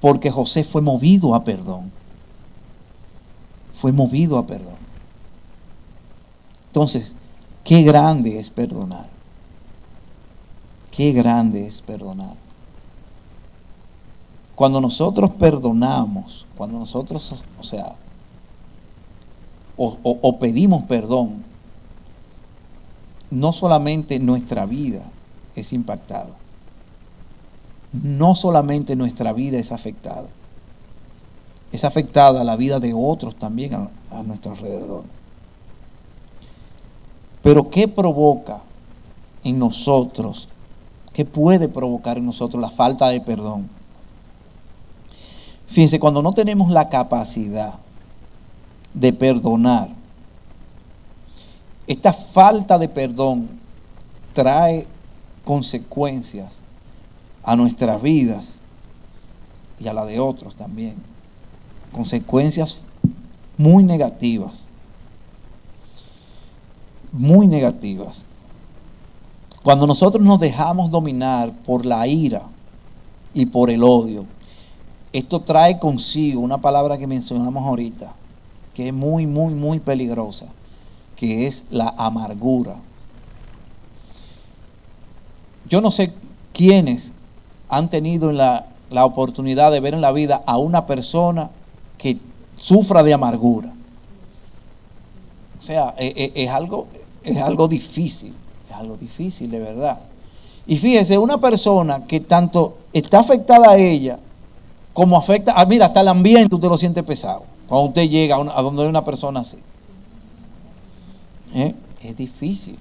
porque 0.00 0.30
José 0.30 0.62
fue 0.62 0.82
movido 0.82 1.34
a 1.34 1.42
perdón. 1.42 1.90
Fue 3.72 3.90
movido 3.90 4.38
a 4.38 4.46
perdón. 4.46 4.78
Entonces, 6.66 7.16
qué 7.64 7.82
grande 7.82 8.38
es 8.38 8.50
perdonar. 8.50 9.08
Qué 10.92 11.10
grande 11.10 11.66
es 11.66 11.82
perdonar. 11.82 12.36
Cuando 14.58 14.80
nosotros 14.80 15.30
perdonamos, 15.38 16.44
cuando 16.56 16.80
nosotros, 16.80 17.32
o 17.60 17.62
sea, 17.62 17.92
o, 19.76 20.38
pedimos 20.40 20.82
perdón, 20.82 21.44
no 23.30 23.52
solamente 23.52 24.18
nuestra 24.18 24.66
vida 24.66 25.04
es 25.54 25.72
impactada, 25.72 26.34
no 27.92 28.34
solamente 28.34 28.96
nuestra 28.96 29.32
vida 29.32 29.60
es 29.60 29.70
afectada, 29.70 30.26
es 31.70 31.84
afectada 31.84 32.42
la 32.42 32.56
vida 32.56 32.80
de 32.80 32.92
otros 32.92 33.36
también 33.36 33.74
a, 34.10 34.22
nuestro 34.24 34.54
alrededor. 34.54 35.04
Pero 37.44 37.70
¿qué 37.70 37.86
provoca 37.86 38.58
en 39.44 39.56
nosotros? 39.60 40.48
¿Qué 41.12 41.24
puede 41.24 41.68
provocar 41.68 42.18
en 42.18 42.26
nosotros 42.26 42.60
la 42.60 42.70
falta 42.70 43.08
de 43.10 43.20
perdón? 43.20 43.77
Fíjense, 45.68 46.00
cuando 46.00 46.22
no 46.22 46.32
tenemos 46.32 46.70
la 46.70 46.88
capacidad 46.88 47.74
de 48.94 49.12
perdonar, 49.12 49.90
esta 51.86 52.12
falta 52.12 52.78
de 52.78 52.88
perdón 52.88 53.48
trae 54.32 54.86
consecuencias 55.44 56.60
a 57.42 57.56
nuestras 57.56 58.00
vidas 58.02 58.60
y 59.80 59.88
a 59.88 59.92
la 59.92 60.04
de 60.04 60.20
otros 60.20 60.54
también. 60.54 60.96
Consecuencias 61.92 62.82
muy 63.56 63.84
negativas. 63.84 64.64
Muy 67.12 67.46
negativas. 67.46 68.26
Cuando 69.62 69.86
nosotros 69.86 70.24
nos 70.24 70.40
dejamos 70.40 70.90
dominar 70.90 71.52
por 71.64 71.84
la 71.84 72.06
ira 72.06 72.42
y 73.34 73.46
por 73.46 73.70
el 73.70 73.82
odio, 73.82 74.26
esto 75.12 75.40
trae 75.40 75.78
consigo 75.78 76.40
una 76.40 76.58
palabra 76.58 76.98
que 76.98 77.06
mencionamos 77.06 77.64
ahorita, 77.66 78.12
que 78.74 78.88
es 78.88 78.94
muy, 78.94 79.26
muy, 79.26 79.54
muy 79.54 79.80
peligrosa, 79.80 80.46
que 81.16 81.46
es 81.46 81.64
la 81.70 81.94
amargura. 81.96 82.76
Yo 85.68 85.80
no 85.80 85.90
sé 85.90 86.12
quiénes 86.52 87.12
han 87.68 87.90
tenido 87.90 88.32
la, 88.32 88.66
la 88.90 89.04
oportunidad 89.04 89.72
de 89.72 89.80
ver 89.80 89.94
en 89.94 90.00
la 90.00 90.12
vida 90.12 90.42
a 90.46 90.58
una 90.58 90.86
persona 90.86 91.50
que 91.96 92.18
sufra 92.54 93.02
de 93.02 93.14
amargura. 93.14 93.72
O 95.58 95.62
sea, 95.62 95.94
es, 95.98 96.12
e, 96.16 96.32
es, 96.34 96.50
algo, 96.50 96.86
es 97.22 97.38
algo 97.38 97.66
difícil, 97.66 98.34
es 98.68 98.74
algo 98.76 98.96
difícil 98.96 99.50
de 99.50 99.58
verdad. 99.58 100.00
Y 100.66 100.76
fíjese, 100.76 101.16
una 101.18 101.38
persona 101.38 102.04
que 102.04 102.20
tanto 102.20 102.78
está 102.92 103.20
afectada 103.20 103.70
a 103.70 103.78
ella 103.78 104.18
como 104.98 105.16
afecta, 105.16 105.52
ah, 105.54 105.64
mira, 105.64 105.86
hasta 105.86 106.00
el 106.00 106.08
ambiente 106.08 106.56
usted 106.56 106.68
lo 106.68 106.76
siente 106.76 107.04
pesado. 107.04 107.44
Cuando 107.68 107.90
usted 107.90 108.10
llega 108.10 108.34
a, 108.34 108.62
donde 108.62 108.82
hay 108.82 108.88
una 108.88 109.04
persona 109.04 109.38
así. 109.38 109.58
¿Eh? 111.54 111.72
Es 112.02 112.16
difícil, 112.16 112.76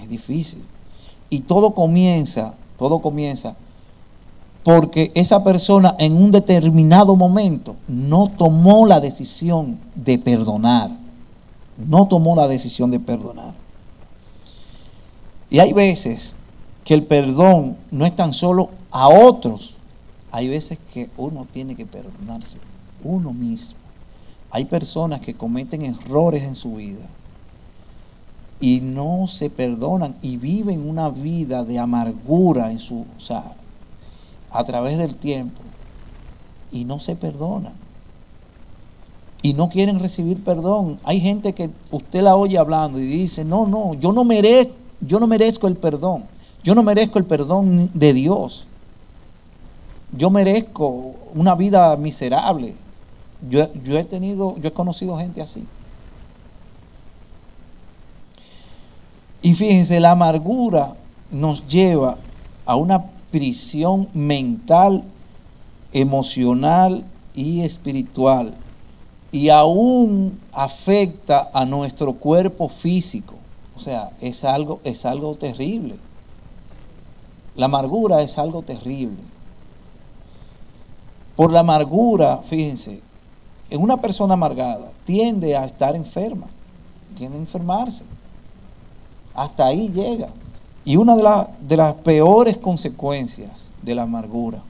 es 0.00 0.08
difícil. 0.08 0.64
Y 1.28 1.40
todo 1.40 1.72
comienza, 1.72 2.54
todo 2.78 3.00
comienza 3.00 3.56
porque 4.62 5.10
esa 5.16 5.42
persona 5.42 5.96
en 5.98 6.16
un 6.16 6.30
determinado 6.30 7.16
momento 7.16 7.74
no 7.88 8.30
tomó 8.38 8.86
la 8.86 9.00
decisión 9.00 9.80
de 9.96 10.16
perdonar. 10.16 10.92
No 11.88 12.06
tomó 12.06 12.36
la 12.36 12.46
decisión 12.46 12.92
de 12.92 13.00
perdonar. 13.00 13.54
Y 15.50 15.58
hay 15.58 15.72
veces 15.72 16.36
que 16.84 16.94
el 16.94 17.02
perdón 17.02 17.78
no 17.90 18.06
es 18.06 18.14
tan 18.14 18.32
solo 18.32 18.70
a 18.92 19.08
otros, 19.08 19.74
hay 20.32 20.48
veces 20.48 20.78
que 20.92 21.10
uno 21.16 21.46
tiene 21.50 21.74
que 21.74 21.86
perdonarse, 21.86 22.58
uno 23.02 23.32
mismo. 23.32 23.78
Hay 24.50 24.64
personas 24.64 25.20
que 25.20 25.34
cometen 25.34 25.82
errores 25.82 26.42
en 26.42 26.56
su 26.56 26.76
vida 26.76 27.08
y 28.60 28.80
no 28.80 29.26
se 29.26 29.48
perdonan 29.50 30.16
y 30.22 30.36
viven 30.36 30.88
una 30.88 31.08
vida 31.08 31.64
de 31.64 31.78
amargura 31.78 32.70
en 32.70 32.78
su, 32.78 33.00
o 33.00 33.44
a 34.52 34.64
través 34.64 34.98
del 34.98 35.14
tiempo 35.14 35.62
y 36.70 36.84
no 36.84 36.98
se 37.00 37.16
perdonan. 37.16 37.74
Y 39.42 39.54
no 39.54 39.70
quieren 39.70 39.98
recibir 39.98 40.44
perdón. 40.44 40.98
Hay 41.04 41.20
gente 41.20 41.54
que 41.54 41.70
usted 41.90 42.20
la 42.20 42.36
oye 42.36 42.58
hablando 42.58 43.00
y 43.00 43.06
dice, 43.06 43.44
no, 43.44 43.66
no, 43.66 43.94
yo 43.94 44.12
no 44.12 44.24
merezco, 44.24 44.74
yo 45.00 45.18
no 45.18 45.26
merezco 45.26 45.66
el 45.66 45.76
perdón. 45.76 46.24
Yo 46.62 46.74
no 46.74 46.82
merezco 46.82 47.18
el 47.18 47.24
perdón 47.24 47.90
de 47.94 48.12
Dios 48.12 48.66
yo 50.12 50.30
merezco 50.30 51.14
una 51.34 51.54
vida 51.54 51.96
miserable. 51.96 52.74
Yo, 53.48 53.68
he 53.98 54.04
tenido, 54.04 54.56
yo 54.58 54.68
he 54.68 54.72
conocido 54.72 55.16
gente 55.16 55.40
así. 55.40 55.66
Y 59.42 59.54
fíjense, 59.54 59.98
la 60.00 60.10
amargura 60.10 60.94
nos 61.30 61.66
lleva 61.66 62.18
a 62.66 62.76
una 62.76 63.06
prisión 63.30 64.08
mental, 64.12 65.04
emocional 65.92 67.04
y 67.34 67.62
espiritual. 67.62 68.54
Y 69.32 69.48
aún 69.48 70.38
afecta 70.52 71.50
a 71.54 71.64
nuestro 71.64 72.14
cuerpo 72.14 72.68
físico. 72.68 73.34
O 73.76 73.80
sea, 73.80 74.10
es 74.20 74.44
algo, 74.44 74.80
es 74.84 75.06
algo 75.06 75.36
terrible. 75.36 75.96
La 77.56 77.66
amargura 77.66 78.20
es 78.20 78.36
algo 78.36 78.60
terrible. 78.60 79.16
Por 81.40 81.52
la 81.52 81.60
amargura, 81.60 82.42
fíjense, 82.44 83.00
en 83.70 83.80
una 83.80 83.96
persona 83.96 84.34
amargada 84.34 84.92
tiende 85.06 85.56
a 85.56 85.64
estar 85.64 85.96
enferma, 85.96 86.48
tiende 87.16 87.38
a 87.38 87.40
enfermarse. 87.40 88.04
Hasta 89.32 89.64
ahí 89.64 89.88
llega. 89.88 90.28
Y 90.84 90.96
una 90.96 91.16
de, 91.16 91.46
de 91.66 91.76
las 91.78 91.94
peores 91.94 92.58
consecuencias 92.58 93.72
de 93.80 93.94
la 93.94 94.02
amargura 94.02 94.62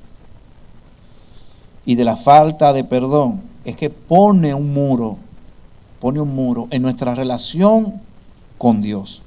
y 1.84 1.96
de 1.96 2.04
la 2.04 2.14
falta 2.14 2.72
de 2.72 2.84
perdón 2.84 3.42
es 3.64 3.74
que 3.74 3.90
pone 3.90 4.54
un 4.54 4.72
muro, 4.72 5.16
pone 5.98 6.20
un 6.20 6.32
muro 6.32 6.68
en 6.70 6.82
nuestra 6.82 7.16
relación 7.16 8.00
con 8.58 8.80
Dios. 8.80 9.22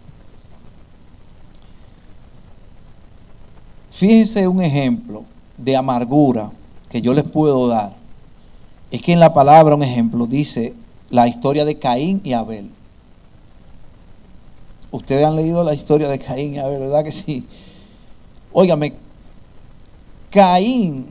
Fíjense 3.91 4.47
un 4.47 4.62
ejemplo 4.62 5.25
de 5.58 5.75
amargura 5.75 6.49
que 6.93 7.01
yo 7.01 7.15
les 7.15 7.23
puedo 7.23 7.67
dar 7.67 7.95
es 8.91 9.01
que 9.01 9.13
en 9.13 9.19
la 9.19 9.34
palabra, 9.34 9.73
un 9.73 9.82
ejemplo, 9.82 10.27
dice 10.27 10.75
la 11.10 11.27
historia 11.27 11.65
de 11.65 11.79
Caín 11.79 12.21
y 12.23 12.34
Abel. 12.34 12.69
Ustedes 14.91 15.25
han 15.25 15.36
leído 15.36 15.63
la 15.63 15.73
historia 15.73 16.08
de 16.08 16.19
Caín 16.19 16.53
y 16.53 16.60
Abel, 16.60 16.82
¿verdad 16.82 17.03
que 17.03 17.12
sí? 17.12 17.47
Óigame, 18.51 18.93
Caín, 20.29 21.08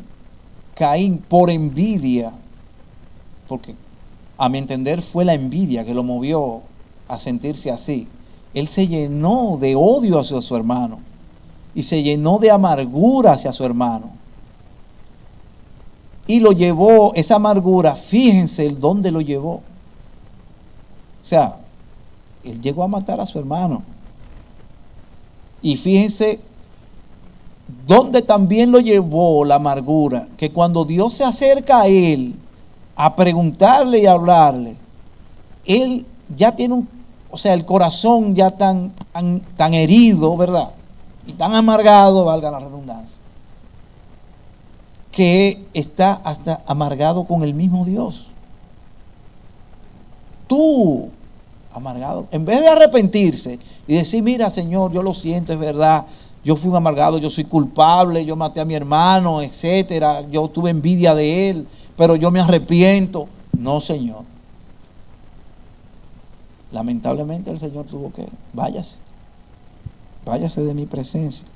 Caín 0.76 1.18
por 1.18 1.50
envidia, 1.50 2.32
porque 3.48 3.74
a 4.38 4.48
mi 4.48 4.58
entender 4.58 5.02
fue 5.02 5.24
la 5.24 5.34
envidia 5.34 5.84
que 5.84 5.94
lo 5.94 6.04
movió 6.04 6.62
a 7.08 7.18
sentirse 7.18 7.72
así. 7.72 8.06
Él 8.54 8.68
se 8.68 8.86
llenó 8.86 9.58
de 9.60 9.74
odio 9.74 10.20
hacia 10.20 10.40
su 10.42 10.54
hermano 10.54 11.00
y 11.74 11.82
se 11.82 12.04
llenó 12.04 12.38
de 12.38 12.52
amargura 12.52 13.32
hacia 13.32 13.52
su 13.52 13.64
hermano 13.64 14.21
y 16.32 16.40
lo 16.40 16.52
llevó, 16.52 17.12
esa 17.14 17.36
amargura, 17.36 17.94
fíjense 17.94 18.64
el 18.64 18.80
dónde 18.80 19.10
lo 19.10 19.20
llevó. 19.20 19.56
O 19.56 19.60
sea, 21.20 21.58
él 22.42 22.58
llegó 22.62 22.82
a 22.82 22.88
matar 22.88 23.20
a 23.20 23.26
su 23.26 23.38
hermano. 23.38 23.82
Y 25.60 25.76
fíjense 25.76 26.40
dónde 27.86 28.22
también 28.22 28.72
lo 28.72 28.80
llevó 28.80 29.44
la 29.44 29.56
amargura, 29.56 30.26
que 30.38 30.50
cuando 30.50 30.86
Dios 30.86 31.12
se 31.12 31.24
acerca 31.24 31.82
a 31.82 31.86
él 31.86 32.34
a 32.96 33.14
preguntarle 33.14 34.00
y 34.00 34.06
a 34.06 34.12
hablarle, 34.12 34.78
él 35.66 36.06
ya 36.34 36.56
tiene 36.56 36.72
un, 36.72 36.88
o 37.30 37.36
sea, 37.36 37.52
el 37.52 37.66
corazón 37.66 38.34
ya 38.34 38.50
tan, 38.52 38.90
tan, 39.12 39.40
tan 39.58 39.74
herido, 39.74 40.34
¿verdad? 40.38 40.70
Y 41.26 41.34
tan 41.34 41.54
amargado, 41.54 42.24
valga 42.24 42.50
la 42.50 42.60
redundancia 42.60 43.21
que 45.12 45.64
está 45.74 46.14
hasta 46.24 46.62
amargado 46.66 47.24
con 47.24 47.44
el 47.44 47.54
mismo 47.54 47.84
Dios. 47.84 48.28
Tú 50.48 51.10
amargado. 51.72 52.26
En 52.30 52.44
vez 52.44 52.60
de 52.62 52.68
arrepentirse 52.68 53.58
y 53.86 53.94
decir, 53.94 54.22
mira 54.22 54.50
Señor, 54.50 54.92
yo 54.92 55.02
lo 55.02 55.14
siento, 55.14 55.52
es 55.52 55.58
verdad, 55.58 56.06
yo 56.44 56.56
fui 56.56 56.74
amargado, 56.74 57.18
yo 57.18 57.30
soy 57.30 57.44
culpable, 57.44 58.24
yo 58.24 58.36
maté 58.36 58.60
a 58.60 58.64
mi 58.64 58.74
hermano, 58.74 59.42
etcétera, 59.42 60.22
yo 60.30 60.48
tuve 60.48 60.70
envidia 60.70 61.14
de 61.14 61.50
él, 61.50 61.68
pero 61.96 62.16
yo 62.16 62.30
me 62.30 62.40
arrepiento. 62.40 63.28
No, 63.56 63.80
Señor. 63.80 64.24
Lamentablemente 66.72 67.50
el 67.50 67.58
Señor 67.58 67.84
tuvo 67.84 68.12
que, 68.12 68.26
váyase, 68.52 68.98
váyase 70.24 70.62
de 70.62 70.74
mi 70.74 70.86
presencia. 70.86 71.46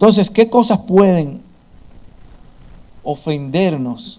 Entonces, 0.00 0.30
¿qué 0.30 0.48
cosas 0.48 0.78
pueden 0.78 1.42
ofendernos 3.04 4.18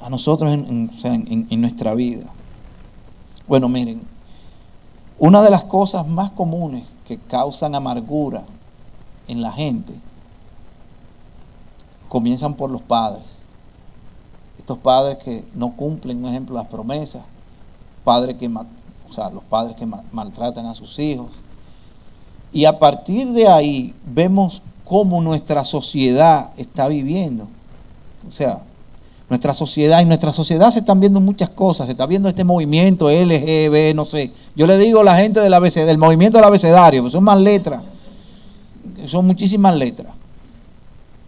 a 0.00 0.08
nosotros 0.08 0.52
en, 0.52 1.60
nuestra 1.60 1.94
vida? 1.94 2.26
Bueno, 3.48 3.68
miren, 3.68 4.02
una 5.18 5.42
de 5.42 5.50
las 5.50 5.64
cosas 5.64 6.06
más 6.06 6.30
comunes 6.30 6.84
que 7.04 7.18
causan 7.18 7.74
amargura 7.74 8.44
en 9.26 9.42
la 9.42 9.50
gente 9.50 9.94
comienzan 12.08 12.54
por 12.54 12.70
los 12.70 12.82
padres. 12.82 13.40
Estos 14.58 14.78
padres 14.78 15.18
que 15.18 15.44
no 15.56 15.72
cumplen, 15.74 16.22
por 16.22 16.30
ejemplo, 16.30 16.54
las 16.54 16.68
promesas, 16.68 17.24
padres 18.04 18.36
que, 18.36 18.46
o 18.46 19.12
sea, 19.12 19.28
los 19.28 19.42
padres 19.42 19.74
que 19.74 19.86
maltratan 19.86 20.66
a 20.66 20.74
sus 20.74 20.96
hijos. 21.00 21.32
Y 22.52 22.64
a 22.64 22.78
partir 22.78 23.26
de 23.32 23.48
ahí 23.48 23.92
vemos 24.06 24.62
cómo 24.90 25.20
nuestra 25.20 25.62
sociedad 25.62 26.50
está 26.56 26.88
viviendo. 26.88 27.46
O 28.28 28.32
sea, 28.32 28.58
nuestra 29.28 29.54
sociedad, 29.54 30.00
y 30.00 30.04
nuestra 30.04 30.32
sociedad 30.32 30.72
se 30.72 30.80
están 30.80 30.98
viendo 30.98 31.20
muchas 31.20 31.48
cosas, 31.48 31.86
se 31.86 31.92
está 31.92 32.06
viendo 32.06 32.28
este 32.28 32.42
movimiento 32.42 33.08
LGB, 33.08 33.94
no 33.94 34.04
sé. 34.04 34.32
Yo 34.56 34.66
le 34.66 34.76
digo 34.78 34.98
a 34.98 35.04
la 35.04 35.14
gente 35.14 35.38
del, 35.38 35.54
ABC, 35.54 35.74
del 35.86 35.96
movimiento 35.96 36.38
del 36.38 36.44
abecedario, 36.44 37.08
son 37.08 37.22
más 37.22 37.38
letras, 37.38 37.82
son 39.06 39.28
muchísimas 39.28 39.76
letras. 39.76 40.12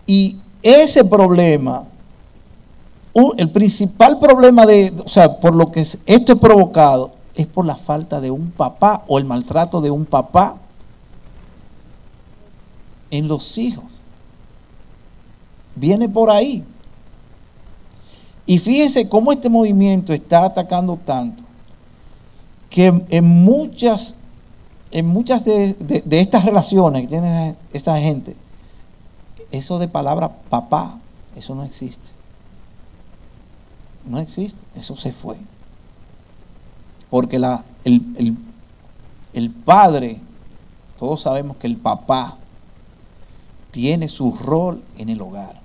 Y 0.08 0.40
ese 0.60 1.04
problema, 1.04 1.84
el 3.36 3.50
principal 3.52 4.18
problema 4.18 4.66
de, 4.66 4.92
o 5.04 5.08
sea, 5.08 5.38
por 5.38 5.54
lo 5.54 5.70
que 5.70 5.82
esto 5.82 6.32
es 6.32 6.38
provocado, 6.40 7.12
es 7.36 7.46
por 7.46 7.64
la 7.64 7.76
falta 7.76 8.20
de 8.20 8.32
un 8.32 8.50
papá 8.50 9.04
o 9.06 9.18
el 9.18 9.24
maltrato 9.24 9.80
de 9.80 9.92
un 9.92 10.04
papá 10.04 10.56
en 13.12 13.28
los 13.28 13.58
hijos. 13.58 13.84
Viene 15.76 16.08
por 16.08 16.30
ahí. 16.30 16.64
Y 18.46 18.58
fíjense 18.58 19.08
cómo 19.08 19.30
este 19.30 19.48
movimiento 19.48 20.12
está 20.12 20.44
atacando 20.44 20.96
tanto 20.96 21.44
que 22.68 23.04
en 23.10 23.24
muchas, 23.24 24.16
en 24.90 25.06
muchas 25.06 25.44
de, 25.44 26.02
estas 26.10 26.44
relaciones 26.44 27.02
que 27.02 27.08
tiene 27.08 27.54
esta 27.72 28.00
gente, 28.00 28.34
eso 29.50 29.78
de 29.78 29.88
palabra 29.88 30.32
papá, 30.48 30.98
eso 31.36 31.54
no 31.54 31.64
existe. 31.64 32.10
No 34.06 34.18
existe, 34.18 34.58
eso 34.74 34.96
se 34.96 35.12
fue. 35.12 35.36
Porque 37.10 37.38
la, 37.38 37.62
el, 37.84 38.36
el 39.34 39.50
padre, 39.50 40.18
todos 40.98 41.20
sabemos 41.20 41.58
que 41.58 41.66
el 41.66 41.76
papá 41.76 42.38
tiene 43.72 44.08
su 44.08 44.30
rol 44.32 44.80
en 44.96 45.08
el 45.08 45.20
hogar. 45.20 45.60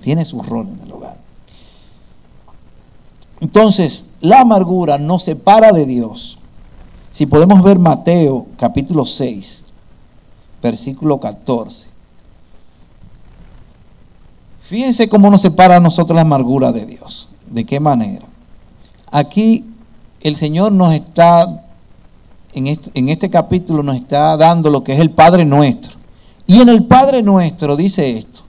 Tiene 0.00 0.24
su 0.24 0.42
rol 0.42 0.68
en 0.68 0.86
el 0.86 0.92
hogar. 0.92 1.18
Entonces, 3.40 4.06
la 4.20 4.40
amargura 4.40 4.98
nos 4.98 5.22
separa 5.22 5.70
de 5.70 5.84
Dios. 5.84 6.38
Si 7.10 7.26
podemos 7.26 7.62
ver 7.62 7.78
Mateo 7.78 8.46
capítulo 8.56 9.04
6, 9.04 9.64
versículo 10.62 11.20
14. 11.20 11.88
Fíjense 14.62 15.08
cómo 15.10 15.30
nos 15.30 15.42
separa 15.42 15.76
a 15.76 15.80
nosotros 15.80 16.16
la 16.16 16.22
amargura 16.22 16.72
de 16.72 16.86
Dios. 16.86 17.28
¿De 17.50 17.64
qué 17.64 17.80
manera? 17.80 18.24
Aquí 19.12 19.66
el 20.22 20.36
Señor 20.36 20.72
nos 20.72 20.94
está, 20.94 21.62
en 22.54 22.68
este, 22.68 22.90
en 22.94 23.10
este 23.10 23.28
capítulo 23.28 23.82
nos 23.82 23.96
está 23.96 24.38
dando 24.38 24.70
lo 24.70 24.82
que 24.82 24.94
es 24.94 25.00
el 25.00 25.10
Padre 25.10 25.44
nuestro. 25.44 26.03
Y 26.46 26.60
en 26.60 26.68
el 26.68 26.84
Padre 26.84 27.22
nuestro 27.22 27.76
dice 27.76 28.18
esto. 28.18 28.42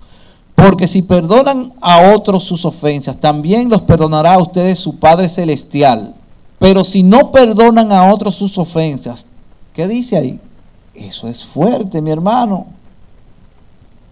Porque 0.55 0.87
si 0.87 1.01
perdonan 1.01 1.73
a 1.81 2.13
otros 2.13 2.43
sus 2.43 2.65
ofensas, 2.65 3.17
también 3.19 3.69
los 3.69 3.81
perdonará 3.81 4.35
a 4.35 4.41
ustedes 4.41 4.79
su 4.79 4.97
Padre 4.97 5.29
Celestial. 5.29 6.15
Pero 6.59 6.83
si 6.83 7.03
no 7.03 7.31
perdonan 7.31 7.91
a 7.91 8.11
otros 8.11 8.35
sus 8.35 8.57
ofensas, 8.57 9.27
¿qué 9.73 9.87
dice 9.87 10.17
ahí? 10.17 10.39
Eso 10.93 11.27
es 11.27 11.45
fuerte, 11.45 12.01
mi 12.01 12.09
hermano. 12.09 12.67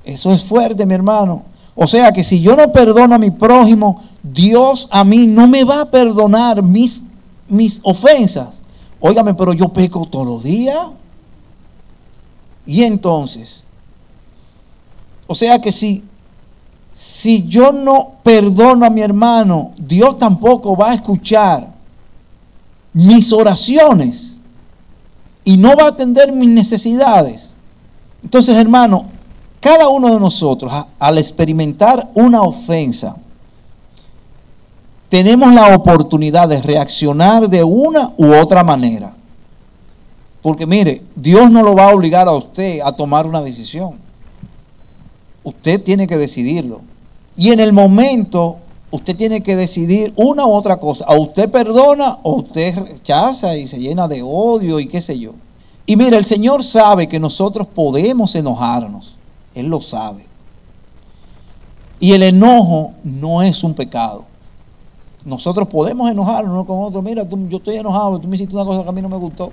Eso 0.03 0.31
es 0.33 0.43
fuerte, 0.43 0.85
mi 0.85 0.93
hermano. 0.93 1.43
O 1.75 1.87
sea 1.87 2.11
que 2.11 2.23
si 2.23 2.41
yo 2.41 2.55
no 2.55 2.71
perdono 2.71 3.15
a 3.15 3.19
mi 3.19 3.31
prójimo, 3.31 4.01
Dios 4.21 4.87
a 4.91 5.03
mí 5.03 5.25
no 5.25 5.47
me 5.47 5.63
va 5.63 5.81
a 5.81 5.91
perdonar 5.91 6.61
mis, 6.61 7.01
mis 7.47 7.79
ofensas. 7.83 8.61
Óigame, 8.99 9.33
pero 9.33 9.53
yo 9.53 9.69
peco 9.69 10.05
todos 10.05 10.27
los 10.27 10.43
días. 10.43 10.77
Y 12.65 12.83
entonces, 12.83 13.63
o 15.27 15.35
sea 15.35 15.59
que 15.59 15.71
si 15.71 16.03
si 16.93 17.47
yo 17.47 17.71
no 17.71 18.13
perdono 18.21 18.85
a 18.85 18.89
mi 18.91 19.01
hermano, 19.01 19.71
Dios 19.77 20.19
tampoco 20.19 20.77
va 20.77 20.91
a 20.91 20.93
escuchar 20.93 21.73
mis 22.93 23.33
oraciones 23.33 24.37
y 25.43 25.57
no 25.57 25.75
va 25.75 25.85
a 25.85 25.89
atender 25.89 26.31
mis 26.31 26.49
necesidades. 26.49 27.55
Entonces, 28.23 28.55
hermano, 28.55 29.05
cada 29.59 29.89
uno 29.89 30.13
de 30.13 30.19
nosotros, 30.19 30.71
al 30.99 31.17
experimentar 31.17 32.11
una 32.13 32.43
ofensa, 32.43 33.17
tenemos 35.09 35.51
la 35.53 35.75
oportunidad 35.75 36.47
de 36.47 36.61
reaccionar 36.61 37.49
de 37.49 37.63
una 37.63 38.13
u 38.17 38.33
otra 38.35 38.63
manera. 38.63 39.15
Porque 40.43 40.67
mire, 40.67 41.03
Dios 41.15 41.49
no 41.49 41.63
lo 41.63 41.75
va 41.75 41.89
a 41.89 41.95
obligar 41.95 42.27
a 42.27 42.33
usted 42.33 42.81
a 42.83 42.91
tomar 42.91 43.25
una 43.25 43.41
decisión. 43.41 44.02
Usted 45.43 45.81
tiene 45.81 46.07
que 46.07 46.17
decidirlo. 46.17 46.81
Y 47.35 47.51
en 47.51 47.59
el 47.59 47.73
momento, 47.73 48.57
usted 48.91 49.15
tiene 49.15 49.41
que 49.41 49.55
decidir 49.55 50.13
una 50.15 50.45
u 50.45 50.51
otra 50.51 50.79
cosa. 50.79 51.05
O 51.07 51.21
usted 51.21 51.49
perdona 51.49 52.19
o 52.23 52.35
usted 52.35 52.77
rechaza 52.77 53.57
y 53.57 53.67
se 53.67 53.79
llena 53.79 54.07
de 54.07 54.21
odio 54.21 54.79
y 54.79 54.87
qué 54.87 55.01
sé 55.01 55.17
yo. 55.17 55.33
Y 55.85 55.97
mira, 55.97 56.17
el 56.17 56.25
Señor 56.25 56.63
sabe 56.63 57.07
que 57.07 57.19
nosotros 57.19 57.67
podemos 57.67 58.35
enojarnos. 58.35 59.15
Él 59.53 59.67
lo 59.67 59.81
sabe. 59.81 60.25
Y 61.99 62.13
el 62.13 62.23
enojo 62.23 62.91
no 63.03 63.41
es 63.41 63.63
un 63.63 63.73
pecado. 63.73 64.25
Nosotros 65.25 65.67
podemos 65.67 66.11
enojarnos 66.11 66.51
uno 66.51 66.65
con 66.65 66.79
otro. 66.83 67.01
Mira, 67.01 67.27
yo 67.49 67.57
estoy 67.57 67.77
enojado, 67.77 68.19
tú 68.19 68.27
me 68.27 68.35
hiciste 68.35 68.53
una 68.53 68.65
cosa 68.65 68.83
que 68.83 68.89
a 68.89 68.91
mí 68.91 69.01
no 69.01 69.09
me 69.09 69.17
gustó. 69.17 69.51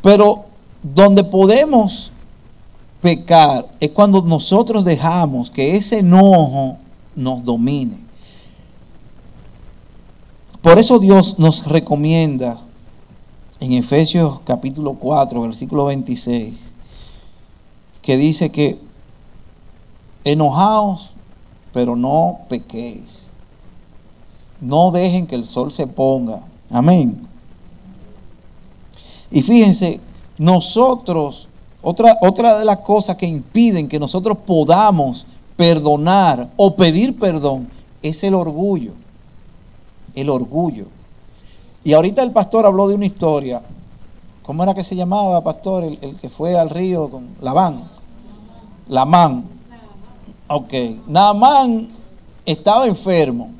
Pero 0.00 0.44
donde 0.82 1.22
podemos 1.22 2.12
pecar 3.02 3.68
es 3.80 3.90
cuando 3.90 4.22
nosotros 4.22 4.84
dejamos 4.84 5.50
que 5.50 5.76
ese 5.76 5.98
enojo 5.98 6.78
nos 7.16 7.44
domine. 7.44 7.98
Por 10.62 10.78
eso 10.78 11.00
Dios 11.00 11.38
nos 11.38 11.66
recomienda 11.66 12.58
en 13.58 13.72
Efesios 13.72 14.40
capítulo 14.44 14.94
4, 14.94 15.40
versículo 15.42 15.86
26, 15.86 16.72
que 18.00 18.16
dice 18.16 18.50
que 18.52 18.80
enojaos, 20.22 21.10
pero 21.72 21.96
no 21.96 22.42
pequéis. 22.48 23.30
No 24.60 24.92
dejen 24.92 25.26
que 25.26 25.34
el 25.34 25.44
sol 25.44 25.72
se 25.72 25.88
ponga. 25.88 26.44
Amén. 26.70 27.20
Y 29.32 29.42
fíjense, 29.42 30.00
nosotros 30.38 31.48
otra, 31.82 32.16
otra 32.20 32.58
de 32.58 32.64
las 32.64 32.78
cosas 32.78 33.16
que 33.16 33.26
impiden 33.26 33.88
que 33.88 33.98
nosotros 33.98 34.38
podamos 34.46 35.26
perdonar 35.56 36.48
o 36.56 36.74
pedir 36.76 37.18
perdón 37.18 37.68
es 38.02 38.22
el 38.22 38.34
orgullo. 38.34 38.92
El 40.14 40.30
orgullo. 40.30 40.86
Y 41.84 41.92
ahorita 41.92 42.22
el 42.22 42.30
pastor 42.30 42.66
habló 42.66 42.88
de 42.88 42.94
una 42.94 43.06
historia. 43.06 43.62
¿Cómo 44.42 44.62
era 44.62 44.74
que 44.74 44.84
se 44.84 44.96
llamaba, 44.96 45.42
pastor? 45.42 45.84
El, 45.84 46.16
que 46.20 46.28
fue 46.28 46.58
al 46.58 46.70
río 46.70 47.10
con 47.10 47.28
Labán. 47.40 47.88
Lamán. 48.88 49.44
Ok. 50.48 50.72
Naamán 51.06 51.88
estaba 52.44 52.86
enfermo. 52.86 53.50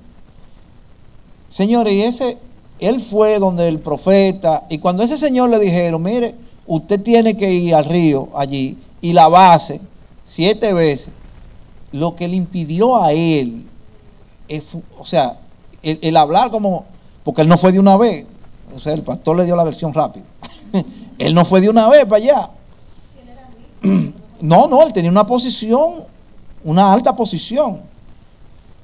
Señores, 1.49 1.93
y 1.93 2.03
ese, 2.03 2.39
él 2.79 3.01
fue 3.01 3.39
donde 3.39 3.69
el 3.69 3.81
profeta, 3.81 4.65
y 4.69 4.79
cuando 4.79 5.03
ese 5.03 5.19
señor 5.19 5.51
le 5.51 5.59
dijeron, 5.59 6.03
mire, 6.03 6.35
usted 6.67 7.01
tiene 7.01 7.37
que 7.37 7.53
ir 7.53 7.75
al 7.75 7.85
río 7.85 8.29
allí 8.35 8.79
y 9.01 9.13
lavarse 9.13 9.81
siete 10.25 10.73
veces. 10.73 11.11
Lo 11.93 12.17
que 12.17 12.27
le 12.27 12.37
impidió 12.37 13.03
a 13.03 13.13
él, 13.13 13.67
o 14.99 15.05
sea, 15.05 15.39
el, 15.83 16.17
hablar 16.17 16.51
como, 16.51 16.87
porque 17.23 17.43
él 17.43 17.49
no 17.49 17.59
fue 17.59 17.73
de 17.73 17.79
una 17.79 17.97
vez, 17.97 18.27
O 18.75 18.79
sea, 18.79 18.95
el 18.95 19.03
pastor 19.03 19.37
le 19.37 19.45
dio 19.45 19.57
la 19.57 19.65
versión 19.65 19.93
rápida. 19.93 20.25
él 21.19 21.35
no 21.35 21.45
fue 21.45 21.61
de 21.61 21.69
una 21.69 21.89
vez 21.89 22.05
para 22.05 22.17
allá. 22.17 22.51
No, 24.41 24.67
no, 24.67 24.83
él 24.83 24.93
tenía 24.93 25.11
una 25.11 25.27
posición, 25.27 26.05
una 26.65 26.93
alta 26.93 27.15
posición. 27.15 27.81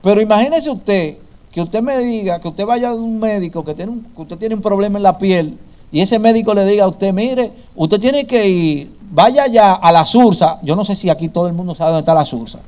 Pero 0.02 0.20
imagínese 0.20 0.70
usted 0.70 1.16
que 1.50 1.62
usted 1.62 1.82
me 1.82 1.96
diga, 1.98 2.40
que 2.40 2.48
usted 2.48 2.66
vaya 2.66 2.90
a 2.90 2.94
un 2.94 3.18
médico 3.18 3.64
que, 3.64 3.74
tiene 3.74 4.00
que 4.14 4.22
usted 4.22 4.36
tiene 4.36 4.54
un 4.54 4.60
problema 4.60 4.98
en 4.98 5.02
la 5.02 5.18
piel 5.18 5.58
y 5.90 6.00
ese 6.00 6.18
médico 6.18 6.54
le 6.54 6.64
diga 6.64 6.84
a 6.84 6.88
usted, 6.88 7.12
mire, 7.12 7.52
usted 7.74 8.00
tiene 8.00 8.26
que 8.26 8.48
ir, 8.48 8.96
vaya 9.10 9.44
allá 9.44 9.74
a 9.74 9.90
la 9.90 10.04
Sursa. 10.04 10.58
Yo 10.62 10.76
no 10.76 10.84
sé 10.84 10.94
si 10.94 11.08
aquí 11.08 11.28
todo 11.28 11.46
el 11.46 11.54
mundo 11.54 11.74
sabe 11.74 11.92
dónde 11.92 12.00
está 12.00 12.14
la 12.14 12.24
Sursa. 12.24 12.60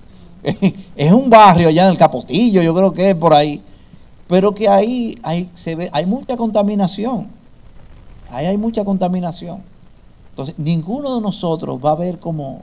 es 0.97 1.13
un 1.13 1.29
barrio 1.29 1.69
allá 1.69 1.85
en 1.85 1.93
el 1.93 1.99
Capotillo, 1.99 2.63
yo 2.63 2.75
creo 2.75 2.93
que 2.93 3.11
es 3.11 3.17
por 3.17 3.35
ahí. 3.35 3.63
Pero 4.27 4.55
que 4.55 4.69
ahí 4.69 5.19
hay, 5.23 5.51
se 5.55 5.75
ve, 5.75 5.91
hay 5.93 6.07
mucha 6.07 6.37
contaminación. 6.37 7.29
Ahí 8.31 8.47
hay 8.47 8.57
mucha 8.57 8.85
contaminación. 8.85 9.61
Entonces, 10.31 10.55
ninguno 10.59 11.17
de 11.17 11.21
nosotros 11.21 11.79
va 11.85 11.91
a 11.91 11.97
ver 11.97 12.19
como 12.19 12.63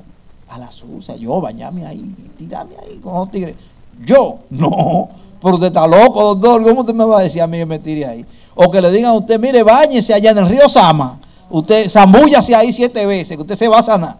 a 0.49 0.57
la 0.57 0.71
sucia, 0.71 1.15
yo 1.17 1.41
bañame 1.41 1.85
ahí, 1.85 2.15
tirame 2.37 2.75
ahí 2.81 2.97
con 2.97 3.13
los 3.15 3.29
tigres. 3.31 3.55
Yo, 4.03 4.39
no, 4.49 5.09
pero 5.41 5.55
usted 5.55 5.67
está 5.67 5.85
loco, 5.85 6.35
doctor, 6.35 6.63
¿cómo 6.63 6.81
usted 6.81 6.93
me 6.93 7.05
va 7.05 7.19
a 7.19 7.23
decir 7.23 7.41
a 7.41 7.47
mí 7.47 7.57
que 7.57 7.65
me 7.65 7.79
tire 7.79 8.05
ahí? 8.05 8.25
O 8.55 8.71
que 8.71 8.81
le 8.81 8.91
digan 8.91 9.11
a 9.11 9.13
usted, 9.13 9.39
mire, 9.39 9.63
bañese 9.63 10.13
allá 10.13 10.31
en 10.31 10.39
el 10.39 10.49
río 10.49 10.67
Sama, 10.67 11.19
usted 11.49 11.89
zambúllase 11.89 12.55
ahí 12.55 12.73
siete 12.73 13.05
veces, 13.05 13.37
que 13.37 13.41
usted 13.41 13.57
se 13.57 13.67
va 13.67 13.79
a 13.79 13.83
sanar. 13.83 14.17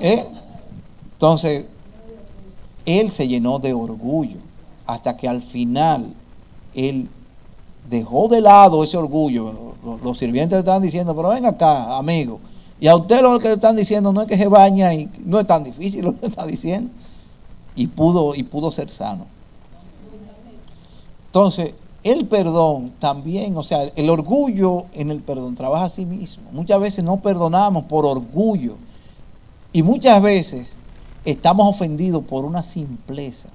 ¿Eh? 0.00 0.24
Entonces, 1.12 1.66
él 2.84 3.10
se 3.10 3.26
llenó 3.26 3.58
de 3.58 3.74
orgullo 3.74 4.38
hasta 4.86 5.16
que 5.16 5.28
al 5.28 5.42
final 5.42 6.14
él 6.74 7.08
dejó 7.88 8.28
de 8.28 8.40
lado 8.40 8.84
ese 8.84 8.96
orgullo. 8.96 9.74
Los, 10.02 10.18
sirvientes 10.18 10.56
le 10.56 10.60
estaban 10.60 10.82
diciendo, 10.82 11.14
pero 11.14 11.30
ven 11.30 11.46
acá, 11.46 11.96
amigo. 11.96 12.40
Y 12.78 12.88
a 12.88 12.96
usted 12.96 13.22
lo 13.22 13.38
que 13.38 13.48
le 13.48 13.54
están 13.54 13.76
diciendo 13.76 14.12
no 14.12 14.20
es 14.20 14.26
que 14.26 14.36
se 14.36 14.48
baña 14.48 14.92
y 14.94 15.10
no 15.24 15.40
es 15.40 15.46
tan 15.46 15.64
difícil 15.64 16.04
lo 16.04 16.18
que 16.18 16.26
está 16.26 16.46
diciendo. 16.46 16.90
Y 17.74 17.88
pudo, 17.88 18.34
y 18.34 18.42
pudo 18.42 18.70
ser 18.70 18.90
sano. 18.90 19.26
Entonces, 21.36 21.74
el 22.02 22.28
perdón 22.28 22.94
también, 22.98 23.58
o 23.58 23.62
sea, 23.62 23.82
el 23.94 24.08
orgullo 24.08 24.86
en 24.94 25.10
el 25.10 25.20
perdón 25.20 25.54
trabaja 25.54 25.84
a 25.84 25.90
sí 25.90 26.06
mismo. 26.06 26.50
Muchas 26.50 26.80
veces 26.80 27.04
no 27.04 27.18
perdonamos 27.18 27.84
por 27.84 28.06
orgullo. 28.06 28.78
Y 29.70 29.82
muchas 29.82 30.22
veces 30.22 30.78
estamos 31.26 31.68
ofendidos 31.68 32.22
por 32.24 32.46
una 32.46 32.62
simpleza 32.62 33.50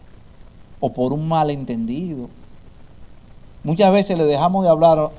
o 0.80 0.94
por 0.94 1.12
un 1.12 1.28
malentendido. 1.28 2.30
Muchas 3.63 3.91
veces 3.91 4.15
le 4.15 4.26
dejamos 4.26 4.63
de 4.63 4.70
hablar 4.70 5.12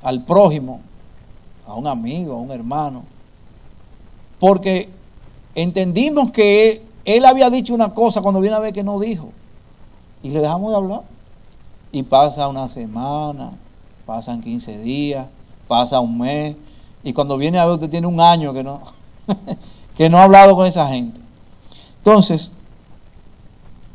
al 0.00 0.24
prójimo, 0.24 0.80
a 1.66 1.74
un 1.74 1.86
amigo, 1.86 2.36
a 2.36 2.38
un 2.38 2.52
hermano, 2.52 3.02
porque 4.40 4.88
entendimos 5.54 6.30
que 6.30 6.80
él, 7.04 7.26
había 7.26 7.50
dicho 7.50 7.74
una 7.74 7.92
cosa 7.92 8.22
cuando 8.22 8.40
viene 8.40 8.56
a 8.56 8.60
ver 8.60 8.72
que 8.72 8.82
no 8.82 8.98
dijo, 8.98 9.28
y 10.22 10.30
le 10.30 10.40
dejamos 10.40 10.70
de 10.70 10.76
hablar. 10.78 11.13
Y 11.94 12.02
pasa 12.02 12.48
una 12.48 12.66
semana, 12.68 13.52
pasan 14.04 14.40
15 14.40 14.78
días, 14.78 15.28
pasa 15.68 16.00
un 16.00 16.18
mes, 16.18 16.56
y 17.04 17.12
cuando 17.12 17.36
viene 17.36 17.60
a 17.60 17.66
ver 17.66 17.74
usted 17.74 17.88
tiene 17.88 18.08
un 18.08 18.18
año 18.20 18.52
que 18.52 18.64
no, 18.64 18.80
que 19.96 20.10
no 20.10 20.18
ha 20.18 20.24
hablado 20.24 20.56
con 20.56 20.66
esa 20.66 20.88
gente. 20.88 21.20
Entonces, 21.98 22.50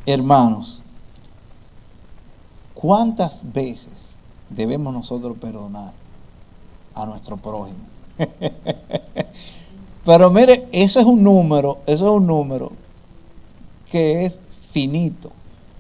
hermanos, 0.06 0.80
¿cuántas 2.74 3.42
veces 3.52 4.16
debemos 4.50 4.94
nosotros 4.94 5.36
perdonar 5.38 5.92
a 6.96 7.06
nuestro 7.06 7.36
prójimo? 7.36 7.80
Pero 10.06 10.30
mire, 10.30 10.70
eso 10.72 11.02
es 11.02 11.06
un 11.06 11.22
número, 11.22 11.80
eso 11.86 12.06
es 12.06 12.12
un 12.12 12.28
número 12.28 12.72
que 13.92 14.24
es 14.24 14.40
finito, 14.72 15.32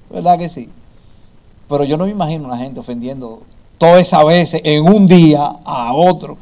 ¿verdad 0.10 0.38
que 0.38 0.49
sí? 0.49 0.69
Pero 1.69 1.84
yo 1.84 1.97
no 1.97 2.05
me 2.05 2.12
imagino 2.12 2.45
una 2.45 2.58
gente 2.58 2.79
ofendiendo 2.79 3.43
todas 3.77 4.01
esas 4.01 4.25
veces 4.25 4.62
en 4.63 4.84
un 4.84 5.05
día 5.05 5.43
a 5.63 5.93
otro. 5.93 6.38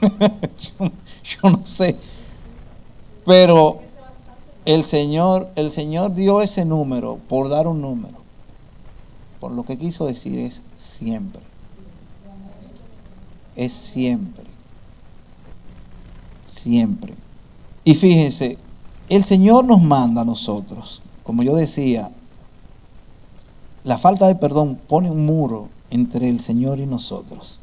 yo, 0.00 0.86
yo 1.22 1.50
no 1.50 1.66
sé. 1.66 1.96
Pero 3.26 3.80
el 4.64 4.84
Señor, 4.84 5.50
el 5.56 5.70
Señor 5.70 6.14
dio 6.14 6.40
ese 6.40 6.64
número 6.64 7.18
por 7.28 7.50
dar 7.50 7.68
un 7.68 7.82
número. 7.82 8.16
Por 9.38 9.52
lo 9.52 9.64
que 9.64 9.76
quiso 9.76 10.06
decir 10.06 10.38
es 10.38 10.62
siempre. 10.76 11.42
Es 13.54 13.72
siempre. 13.72 14.44
Siempre. 16.46 17.14
Y 17.84 17.94
fíjense, 17.94 18.56
el 19.10 19.24
Señor 19.24 19.66
nos 19.66 19.82
manda 19.82 20.22
a 20.22 20.24
nosotros, 20.24 21.02
como 21.22 21.42
yo 21.42 21.54
decía, 21.54 22.10
la 23.84 23.98
falta 23.98 24.26
de 24.26 24.34
perdón 24.34 24.78
pone 24.88 25.10
un 25.10 25.24
muro 25.26 25.68
entre 25.90 26.28
el 26.28 26.40
Señor 26.40 26.80
y 26.80 26.86
nosotros. 26.86 27.58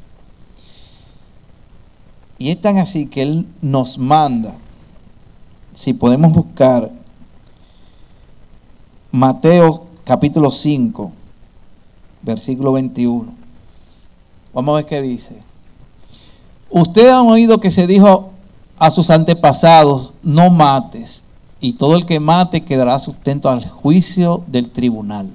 Y 2.38 2.50
es 2.50 2.60
tan 2.60 2.78
así 2.78 3.06
que 3.06 3.22
Él 3.22 3.46
nos 3.60 3.98
manda 3.98 4.54
si 5.74 5.92
podemos 5.92 6.32
buscar 6.32 6.90
Mateo 9.10 9.86
capítulo 10.04 10.50
5, 10.50 11.12
versículo 12.22 12.72
21. 12.72 13.32
Vamos 14.54 14.72
a 14.72 14.76
ver 14.76 14.86
qué 14.86 15.02
dice. 15.02 15.42
Ustedes 16.70 17.12
han 17.12 17.26
oído 17.26 17.60
que 17.60 17.70
se 17.70 17.86
dijo 17.86 18.30
a 18.78 18.90
sus 18.90 19.10
antepasados, 19.10 20.12
no 20.22 20.50
mates, 20.50 21.24
y 21.60 21.74
todo 21.74 21.96
el 21.96 22.06
que 22.06 22.20
mate 22.20 22.64
quedará 22.64 22.98
sustento 22.98 23.50
al 23.50 23.64
juicio 23.68 24.42
del 24.46 24.70
tribunal. 24.70 25.32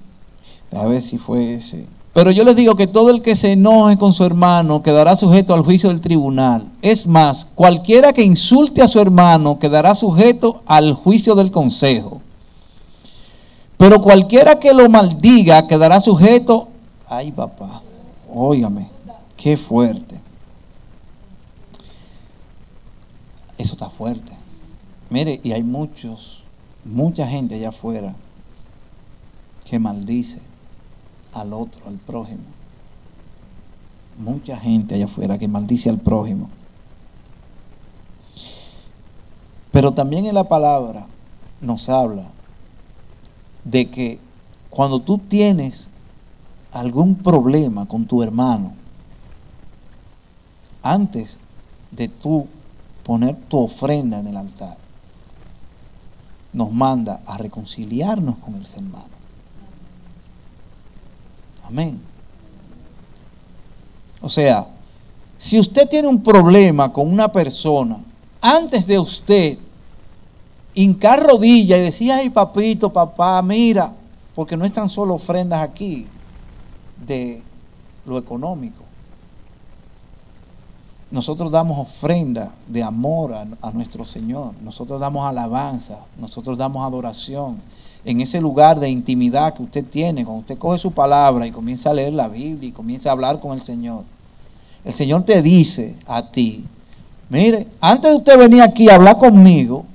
A 0.76 0.86
ver 0.86 1.02
si 1.02 1.18
fue 1.18 1.54
ese. 1.56 1.86
Pero 2.18 2.32
yo 2.32 2.44
les 2.44 2.56
digo 2.56 2.76
que 2.76 2.88
todo 2.88 3.12
el 3.12 3.22
que 3.22 3.36
se 3.36 3.52
enoje 3.52 3.98
con 3.98 4.12
su 4.12 4.24
hermano 4.24 4.82
quedará 4.82 5.16
sujeto 5.16 5.54
al 5.54 5.62
juicio 5.62 5.90
del 5.90 6.02
tribunal. 6.02 6.68
Es 6.82 7.06
más, 7.06 7.46
cualquiera 7.46 8.12
que 8.12 8.24
insulte 8.24 8.82
a 8.82 8.88
su 8.88 9.00
hermano 9.00 9.60
quedará 9.60 9.94
sujeto 9.94 10.64
al 10.66 10.94
juicio 10.94 11.36
del 11.36 11.52
consejo. 11.52 12.22
Pero 13.78 14.02
cualquiera 14.02 14.60
que 14.60 14.74
lo 14.74 14.90
maldiga 14.90 15.68
quedará 15.68 16.02
sujeto. 16.02 16.70
Ay, 17.08 17.32
papá, 17.32 17.84
óigame, 18.34 18.90
qué 19.36 19.56
fuerte. 19.56 20.20
Eso 23.60 23.74
está 23.74 23.92
fuerte. 23.92 24.34
Mire, 25.12 25.40
y 25.44 25.52
hay 25.52 25.62
muchos, 25.62 26.42
mucha 26.84 27.28
gente 27.28 27.54
allá 27.54 27.70
afuera 27.70 28.16
que 29.66 29.78
maldice 29.78 30.47
al 31.34 31.54
otro, 31.54 31.88
al 31.88 31.98
prójimo. 31.98 32.44
Mucha 34.18 34.58
gente 34.58 34.96
allá 34.96 35.06
afuera 35.06 35.38
que 35.38 35.48
maldice 35.48 35.90
al 35.90 36.00
prójimo. 36.00 36.50
Pero 39.72 39.92
también 39.94 40.26
en 40.26 40.36
la 40.36 40.46
palabra 40.46 41.06
nos 41.62 41.88
habla 41.90 42.24
de 43.64 43.90
que 43.90 44.20
cuando 44.70 45.00
tú 45.00 45.18
tienes 45.18 45.90
algún 46.72 47.16
problema 47.16 47.86
con 47.86 48.06
tu 48.06 48.24
hermano, 48.24 48.74
antes 50.82 51.40
de 51.92 52.08
tú 52.08 52.48
poner 53.04 53.36
tu 53.36 53.60
ofrenda 53.60 54.20
en 54.20 54.28
el 54.28 54.38
altar, 54.38 54.78
nos 56.54 56.72
manda 56.72 57.22
a 57.26 57.38
reconciliarnos 57.38 58.38
con 58.38 58.56
el 58.56 58.66
hermano. 58.66 59.17
Amén. 61.68 62.00
O 64.22 64.30
sea, 64.30 64.68
si 65.38 65.60
usted 65.60 65.88
tiene 65.88 66.08
un 66.08 66.24
problema 66.24 66.92
con 66.92 67.12
una 67.12 67.32
persona, 67.32 68.00
antes 68.42 68.88
de 68.88 68.98
usted 68.98 69.58
hincar 70.74 71.22
rodilla 71.22 71.78
y 71.78 71.82
decir, 71.82 72.12
ay 72.12 72.30
papito, 72.30 72.92
papá, 72.92 73.42
mira, 73.42 73.94
porque 74.34 74.56
no 74.56 74.66
están 74.66 74.90
solo 74.90 75.16
ofrendas 75.16 75.62
aquí 75.62 76.08
de 77.06 77.42
lo 78.06 78.18
económico. 78.18 78.84
Nosotros 81.10 81.52
damos 81.52 81.80
ofrenda 81.80 82.54
de 82.68 82.84
amor 82.84 83.34
a, 83.34 83.48
a, 83.62 83.72
nuestro 83.72 84.06
Señor. 84.06 84.54
Nosotros 84.62 85.00
damos 85.00 85.26
alabanza. 85.26 86.00
Nosotros 86.18 86.58
damos 86.58 86.86
adoración 86.86 87.62
en 88.08 88.22
ese 88.22 88.40
lugar 88.40 88.80
de 88.80 88.90
intimidad 88.90 89.54
que 89.54 89.64
usted 89.64 89.84
tiene, 89.84 90.24
cuando 90.24 90.40
usted 90.40 90.58
coge 90.58 90.80
su 90.80 90.92
palabra 90.92 91.46
y 91.46 91.52
comienza 91.52 91.90
a 91.90 91.94
leer 91.94 92.14
la 92.14 92.30
Biblia 92.30 92.70
y 92.70 92.72
comienza 92.72 93.10
a 93.10 93.12
hablar 93.12 93.42
con 93.42 93.52
el 93.52 93.62
Señor, 93.62 94.04
el 94.86 94.94
Señor 94.94 95.24
te 95.24 95.42
dice 95.42 95.94
a 96.08 96.24
ti, 96.24 96.64
mire, 97.30 97.68
antes 97.82 98.12
de 98.12 98.18
usted 98.18 98.40
venir 98.40 98.62
aquí 98.62 98.90
a 98.90 98.96
hablar 98.96 99.18
conmigo 99.18 99.86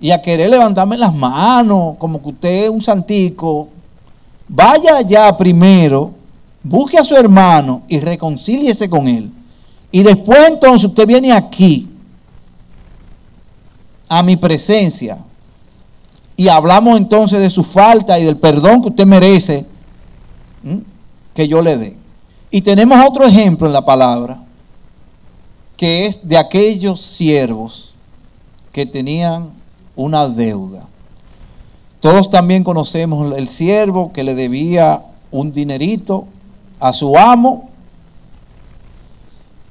y 0.00 0.12
a 0.12 0.22
querer 0.22 0.48
levantarme 0.48 0.96
las 0.96 1.12
manos 1.12 1.96
como 1.98 2.22
que 2.22 2.28
usted 2.28 2.64
es 2.64 2.70
un 2.70 2.80
santico, 2.80 3.68
vaya 4.46 4.98
allá 4.98 5.36
primero 5.36 6.12
busque 6.62 6.98
a 6.98 7.02
su 7.02 7.16
hermano 7.16 7.82
y 7.88 7.98
reconcíliese 7.98 8.88
con 8.88 9.08
él. 9.08 9.28
Y 9.90 10.04
después 10.04 10.48
entonces 10.48 10.88
usted 10.88 11.04
viene 11.04 11.32
aquí, 11.32 11.88
a 14.08 14.22
mi 14.22 14.36
presencia, 14.36 15.18
y 16.42 16.48
hablamos 16.48 16.98
entonces 16.98 17.40
de 17.40 17.50
su 17.50 17.62
falta 17.62 18.18
y 18.18 18.24
del 18.24 18.36
perdón 18.36 18.82
que 18.82 18.88
usted 18.88 19.06
merece 19.06 19.64
que 21.34 21.46
yo 21.46 21.62
le 21.62 21.76
dé. 21.76 21.96
Y 22.50 22.62
tenemos 22.62 22.98
otro 23.06 23.24
ejemplo 23.24 23.68
en 23.68 23.72
la 23.72 23.84
palabra, 23.84 24.42
que 25.76 26.06
es 26.06 26.26
de 26.26 26.36
aquellos 26.36 27.00
siervos 27.00 27.94
que 28.72 28.86
tenían 28.86 29.50
una 29.94 30.28
deuda. 30.28 30.88
Todos 32.00 32.28
también 32.28 32.64
conocemos 32.64 33.36
el 33.36 33.46
siervo 33.46 34.12
que 34.12 34.24
le 34.24 34.34
debía 34.34 35.00
un 35.30 35.52
dinerito 35.52 36.26
a 36.80 36.92
su 36.92 37.16
amo. 37.16 37.70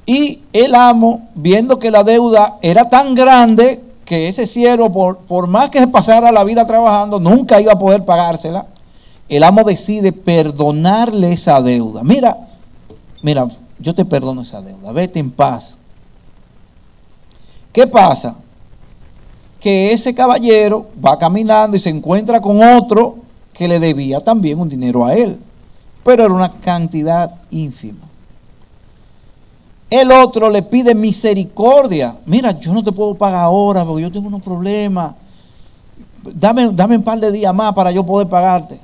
Y 0.06 0.44
el 0.54 0.74
amo, 0.74 1.28
viendo 1.36 1.80
que 1.80 1.92
la 1.92 2.06
deuda 2.06 2.60
era 2.62 2.90
tan 2.90 3.14
grande 3.14 3.91
que 4.12 4.28
ese 4.28 4.46
siervo, 4.46 4.92
por, 4.92 5.20
por 5.20 5.48
más 5.48 5.70
que 5.70 5.80
se 5.80 5.88
pasara 5.88 6.34
la 6.34 6.44
vida 6.44 6.68
trabajando, 6.68 7.18
nunca 7.18 7.62
iba 7.62 7.72
a 7.72 7.80
poder 7.80 8.04
pagársela, 8.04 8.68
el 9.30 9.42
amo 9.42 9.64
decide 9.64 10.12
perdonarle 10.12 11.32
esa 11.32 11.62
deuda. 11.62 12.04
Mira, 12.04 12.36
mira, 13.22 13.48
yo 13.80 13.96
te 13.96 14.04
perdono 14.04 14.42
esa 14.42 14.62
deuda, 14.62 14.92
vete 14.92 15.22
en 15.22 15.32
paz. 15.32 15.80
¿Qué 17.72 17.88
pasa? 17.88 18.36
Que 19.62 19.94
ese 19.94 20.14
caballero 20.14 20.88
va 21.02 21.18
caminando 21.18 21.78
y 21.78 21.80
se 21.80 21.90
encuentra 21.90 22.42
con 22.42 22.62
otro 22.62 23.16
que 23.54 23.70
le 23.70 23.80
debía 23.80 24.20
también 24.20 24.60
un 24.60 24.68
dinero 24.68 25.06
a 25.06 25.16
él, 25.16 25.40
pero 26.04 26.26
era 26.26 26.34
una 26.34 26.52
cantidad 26.60 27.34
ínfima. 27.50 28.11
El 29.92 30.10
otro 30.10 30.50
le 30.50 30.64
pide 30.64 30.96
misericordia. 30.96 32.18
Mira, 32.26 32.58
yo 32.58 32.74
no 32.74 32.82
te 32.82 32.94
puedo 32.94 33.14
pagar 33.14 33.44
ahora 33.44 33.84
porque 33.84 34.04
yo 34.04 34.12
tengo 34.12 34.30
unos 34.30 34.42
problemas. 34.42 35.16
Dame, 36.34 36.70
dame 36.72 36.96
un 36.96 37.04
par 37.04 37.20
de 37.20 37.30
días 37.30 37.54
más 37.54 37.74
para 37.74 37.92
yo 37.92 38.06
poder 38.06 38.30
pagarte. 38.30 38.80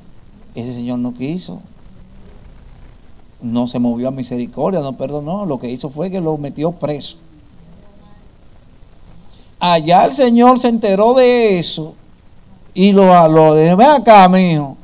Ese 0.53 0.73
señor 0.73 0.99
no 0.99 1.13
quiso. 1.13 1.61
No 3.41 3.69
se 3.69 3.79
movió 3.79 4.09
a 4.09 4.11
misericordia, 4.11 4.81
no 4.81 4.97
perdonó. 4.97 5.45
Lo 5.45 5.57
que 5.57 5.71
hizo 5.71 5.89
fue 5.89 6.11
que 6.11 6.19
lo 6.19 6.37
metió 6.37 6.73
preso. 6.73 7.15
Allá 9.59 10.03
el 10.03 10.13
Señor 10.13 10.59
se 10.59 10.67
enteró 10.67 11.13
de 11.13 11.57
eso 11.57 11.95
y 12.73 12.91
lo, 12.91 13.27
lo 13.29 13.55
dije, 13.55 13.75
ven 13.75 13.87
acá, 13.87 14.27
mi 14.27 14.51
hijo. 14.51 14.75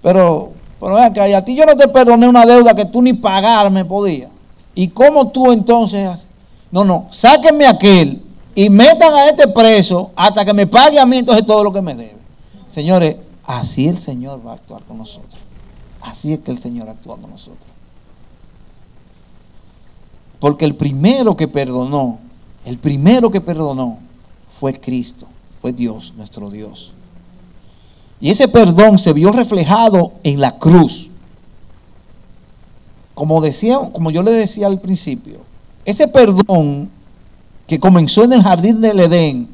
Pero, 0.00 0.52
pero 0.78 0.94
ven 0.94 1.04
acá, 1.04 1.24
a 1.36 1.44
ti 1.44 1.56
yo 1.56 1.66
no 1.66 1.76
te 1.76 1.88
perdoné 1.88 2.28
una 2.28 2.46
deuda 2.46 2.74
que 2.76 2.84
tú 2.84 3.02
ni 3.02 3.12
pagarme 3.12 3.84
podías. 3.84 4.30
¿Y 4.78 4.86
cómo 4.86 5.32
tú 5.32 5.50
entonces 5.50 6.28
No, 6.70 6.84
no, 6.84 7.08
sáquenme 7.10 7.66
aquel 7.66 8.22
y 8.54 8.70
metan 8.70 9.12
a 9.12 9.26
este 9.26 9.48
preso 9.48 10.12
hasta 10.14 10.44
que 10.44 10.54
me 10.54 10.68
pague 10.68 11.00
a 11.00 11.04
mí 11.04 11.16
entonces 11.16 11.44
todo 11.44 11.64
lo 11.64 11.72
que 11.72 11.82
me 11.82 11.96
debe. 11.96 12.16
Señores, 12.68 13.16
así 13.42 13.88
el 13.88 13.98
Señor 13.98 14.40
va 14.46 14.52
a 14.52 14.54
actuar 14.54 14.84
con 14.84 14.98
nosotros. 14.98 15.34
Así 16.00 16.32
es 16.32 16.38
que 16.38 16.52
el 16.52 16.58
Señor 16.58 16.88
actúa 16.88 17.16
con 17.16 17.28
nosotros. 17.28 17.66
Porque 20.38 20.64
el 20.64 20.76
primero 20.76 21.36
que 21.36 21.48
perdonó, 21.48 22.20
el 22.64 22.78
primero 22.78 23.32
que 23.32 23.40
perdonó 23.40 23.98
fue 24.60 24.74
Cristo, 24.74 25.26
fue 25.60 25.72
Dios, 25.72 26.12
nuestro 26.16 26.50
Dios. 26.50 26.92
Y 28.20 28.30
ese 28.30 28.46
perdón 28.46 28.98
se 28.98 29.12
vio 29.12 29.32
reflejado 29.32 30.12
en 30.22 30.40
la 30.40 30.56
cruz. 30.56 31.07
Como 33.18 33.40
decía, 33.40 33.80
como 33.92 34.12
yo 34.12 34.22
le 34.22 34.30
decía 34.30 34.68
al 34.68 34.80
principio, 34.80 35.40
ese 35.84 36.06
perdón 36.06 36.88
que 37.66 37.80
comenzó 37.80 38.22
en 38.22 38.34
el 38.34 38.44
jardín 38.44 38.80
del 38.80 39.00
Edén, 39.00 39.48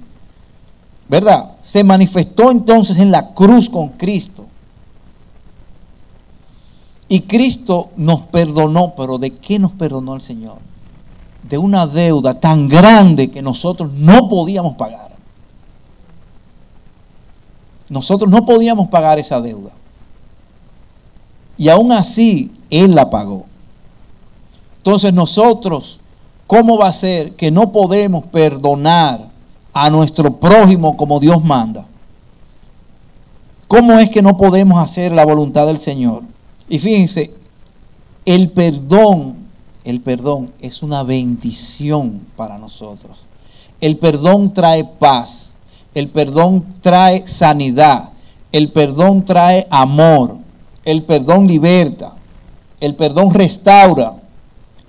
¿verdad? 1.09 1.53
Se 1.63 1.83
manifestó 1.83 2.51
entonces 2.51 2.99
en 2.99 3.11
la 3.11 3.33
cruz 3.33 3.71
con 3.71 3.89
Cristo. 3.89 4.45
Y 7.09 7.23
Cristo 7.23 7.89
nos 7.97 8.21
perdonó, 8.25 8.95
pero 8.95 9.17
¿de 9.17 9.31
qué 9.31 9.59
nos 9.59 9.73
perdonó 9.73 10.15
el 10.15 10.21
Señor? 10.21 10.59
De 11.49 11.57
una 11.57 11.87
deuda 11.87 12.39
tan 12.39 12.69
grande 12.69 13.31
que 13.31 13.41
nosotros 13.41 13.95
no 13.95 14.29
podíamos 14.29 14.77
pagar. 14.77 15.17
Nosotros 17.89 18.29
no 18.29 18.45
podíamos 18.45 18.89
pagar 18.89 19.19
esa 19.19 19.41
deuda. 19.41 19.71
Y 21.57 21.71
aún 21.71 21.93
así, 21.93 22.53
Él 22.69 22.95
la 22.95 23.09
pagó. 23.09 23.47
Entonces 24.85 25.15
nosotros, 25.15 25.99
¿cómo 26.47 26.77
va 26.77 26.89
a 26.89 26.93
ser 26.93 27.37
que 27.37 27.51
no 27.51 27.73
podemos 27.73 28.27
perdonar 28.27 29.31
a 29.73 29.89
nuestro 29.89 30.39
prójimo 30.39 30.95
como 30.95 31.19
Dios 31.21 31.43
manda? 31.43 31.87
¿Cómo 33.67 33.99
es 33.99 34.11
que 34.11 34.21
no 34.21 34.37
podemos 34.37 34.77
hacer 34.77 35.11
la 35.11 35.25
voluntad 35.25 35.67
del 35.67 35.79
Señor? 35.79 36.25
Y 36.69 36.79
fíjense, 36.79 37.33
el 38.27 38.51
perdón, 38.51 39.37
el 39.85 40.03
perdón 40.03 40.53
es 40.61 40.83
una 40.83 41.03
bendición 41.03 42.21
para 42.37 42.59
nosotros. 42.59 43.25
El 43.81 43.97
perdón 43.97 44.53
trae 44.53 44.85
paz, 44.85 45.57
el 45.95 46.11
perdón 46.11 46.63
trae 46.83 47.27
sanidad, 47.27 48.11
el 48.53 48.71
perdón 48.71 49.25
trae 49.25 49.67
amor, 49.71 50.37
el 50.85 51.05
perdón 51.05 51.47
liberta, 51.47 52.13
el 52.81 52.95
perdón 52.97 53.33
restaura, 53.33 54.17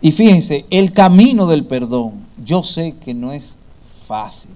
y 0.06 0.12
fíjense, 0.12 0.66
el 0.70 0.94
camino 0.94 1.48
del 1.48 1.66
perdón, 1.66 2.28
yo 2.46 2.62
sé 2.62 2.94
que 3.04 3.16
no 3.16 3.32
es 3.32 3.58
fácil, 4.06 4.52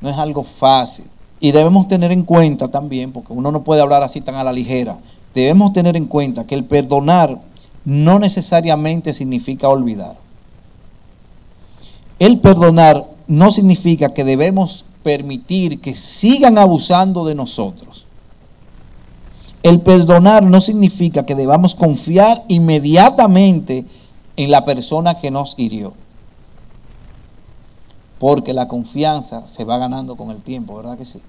no 0.00 0.08
es 0.08 0.16
algo 0.16 0.44
fácil. 0.44 1.06
Y 1.40 1.50
debemos 1.50 1.88
tener 1.88 2.12
en 2.12 2.22
cuenta 2.22 2.68
también, 2.68 3.10
porque 3.10 3.32
uno 3.32 3.50
no 3.50 3.64
puede 3.64 3.80
hablar 3.80 4.04
así 4.04 4.20
tan 4.20 4.36
a 4.36 4.44
la 4.44 4.52
ligera, 4.52 5.00
debemos 5.34 5.72
tener 5.72 5.96
en 5.96 6.04
cuenta 6.04 6.46
que 6.46 6.54
el 6.54 6.66
perdonar 6.66 7.40
no 7.84 8.20
necesariamente 8.20 9.12
significa 9.12 9.68
olvidar. 9.68 10.16
El 12.20 12.38
perdonar 12.38 13.04
no 13.26 13.50
significa 13.50 14.14
que 14.14 14.22
debemos 14.22 14.84
permitir 15.02 15.80
que 15.80 15.96
sigan 15.96 16.58
abusando 16.58 17.24
de 17.24 17.34
nosotros. 17.34 18.06
El 19.64 19.80
perdonar 19.80 20.44
no 20.44 20.60
significa 20.60 21.26
que 21.26 21.34
debamos 21.34 21.74
confiar 21.74 22.44
inmediatamente 22.46 23.78
en 23.78 24.01
la 24.36 24.64
persona 24.64 25.14
que 25.14 25.30
nos 25.30 25.54
hirió. 25.58 25.92
Porque 28.18 28.52
la 28.52 28.68
confianza 28.68 29.46
se 29.46 29.64
va 29.64 29.78
ganando 29.78 30.16
con 30.16 30.30
el 30.30 30.42
tiempo, 30.42 30.76
¿verdad 30.76 30.96
que 30.96 31.04
sí? 31.04 31.20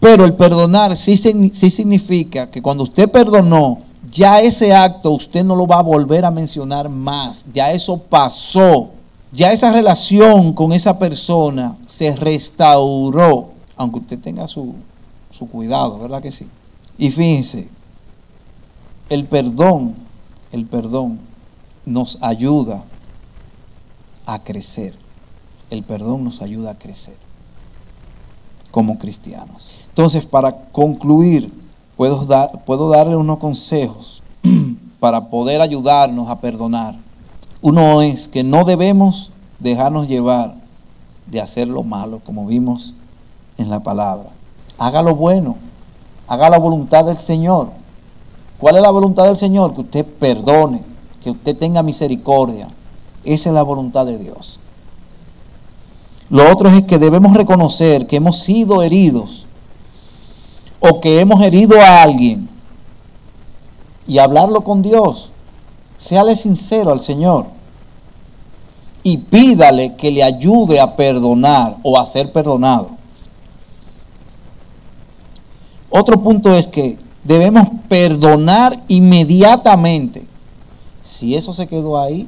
Pero 0.00 0.24
el 0.24 0.34
perdonar 0.34 0.96
sí, 0.96 1.16
sí 1.16 1.70
significa 1.70 2.50
que 2.50 2.60
cuando 2.60 2.82
usted 2.82 3.08
perdonó, 3.08 3.78
ya 4.10 4.40
ese 4.40 4.74
acto 4.74 5.12
usted 5.12 5.44
no 5.44 5.54
lo 5.54 5.66
va 5.66 5.78
a 5.78 5.82
volver 5.82 6.24
a 6.24 6.30
mencionar 6.30 6.88
más. 6.88 7.44
Ya 7.52 7.70
eso 7.70 7.96
pasó. 7.96 8.90
Ya 9.30 9.52
esa 9.52 9.72
relación 9.72 10.52
con 10.52 10.72
esa 10.72 10.98
persona 10.98 11.76
se 11.86 12.14
restauró. 12.16 13.50
Aunque 13.76 14.00
usted 14.00 14.18
tenga 14.18 14.48
su, 14.48 14.74
su 15.30 15.48
cuidado, 15.48 15.98
¿verdad 15.98 16.20
que 16.20 16.32
sí? 16.32 16.46
Y 16.98 17.10
fíjense, 17.10 17.68
el 19.08 19.26
perdón, 19.26 19.94
el 20.50 20.66
perdón 20.66 21.18
nos 21.86 22.18
ayuda 22.20 22.82
a 24.26 24.38
crecer. 24.38 24.94
El 25.70 25.82
perdón 25.82 26.24
nos 26.24 26.42
ayuda 26.42 26.72
a 26.72 26.78
crecer 26.78 27.16
como 28.70 28.98
cristianos. 28.98 29.70
Entonces, 29.88 30.26
para 30.26 30.52
concluir, 30.72 31.52
puedo, 31.96 32.24
dar, 32.24 32.64
puedo 32.64 32.88
darle 32.88 33.16
unos 33.16 33.38
consejos 33.38 34.22
para 34.98 35.28
poder 35.28 35.60
ayudarnos 35.60 36.28
a 36.28 36.40
perdonar. 36.40 36.96
Uno 37.60 38.02
es 38.02 38.28
que 38.28 38.42
no 38.42 38.64
debemos 38.64 39.30
dejarnos 39.60 40.08
llevar 40.08 40.54
de 41.26 41.40
hacer 41.40 41.68
lo 41.68 41.84
malo, 41.84 42.20
como 42.24 42.46
vimos 42.46 42.94
en 43.58 43.70
la 43.70 43.80
palabra. 43.80 44.30
Haga 44.78 45.02
lo 45.02 45.14
bueno, 45.14 45.56
haga 46.26 46.50
la 46.50 46.58
voluntad 46.58 47.04
del 47.04 47.18
Señor. 47.18 47.70
¿Cuál 48.58 48.76
es 48.76 48.82
la 48.82 48.90
voluntad 48.90 49.24
del 49.24 49.36
Señor? 49.36 49.74
Que 49.74 49.82
usted 49.82 50.06
perdone, 50.06 50.82
que 51.22 51.30
usted 51.30 51.56
tenga 51.56 51.82
misericordia. 51.82 52.68
Esa 53.24 53.48
es 53.50 53.54
la 53.54 53.62
voluntad 53.62 54.06
de 54.06 54.18
Dios. 54.18 54.58
Lo 56.30 56.50
otro 56.50 56.68
es 56.68 56.82
que 56.82 56.98
debemos 56.98 57.36
reconocer 57.36 58.06
que 58.06 58.16
hemos 58.16 58.38
sido 58.38 58.82
heridos 58.82 59.44
o 60.80 61.00
que 61.00 61.20
hemos 61.20 61.42
herido 61.42 61.80
a 61.80 62.02
alguien 62.02 62.48
y 64.06 64.18
hablarlo 64.18 64.64
con 64.64 64.82
Dios. 64.82 65.30
Séale 65.96 66.36
sincero 66.36 66.90
al 66.90 67.00
Señor 67.00 67.46
y 69.02 69.18
pídale 69.18 69.94
que 69.96 70.10
le 70.10 70.22
ayude 70.22 70.80
a 70.80 70.96
perdonar 70.96 71.76
o 71.82 71.98
a 71.98 72.06
ser 72.06 72.32
perdonado. 72.32 72.90
Otro 75.90 76.22
punto 76.22 76.54
es 76.54 76.66
que 76.66 76.98
debemos 77.22 77.68
perdonar 77.88 78.82
inmediatamente 78.88 80.31
Si 81.22 81.36
eso 81.36 81.52
se 81.52 81.68
quedó 81.68 82.00
ahí 82.00 82.26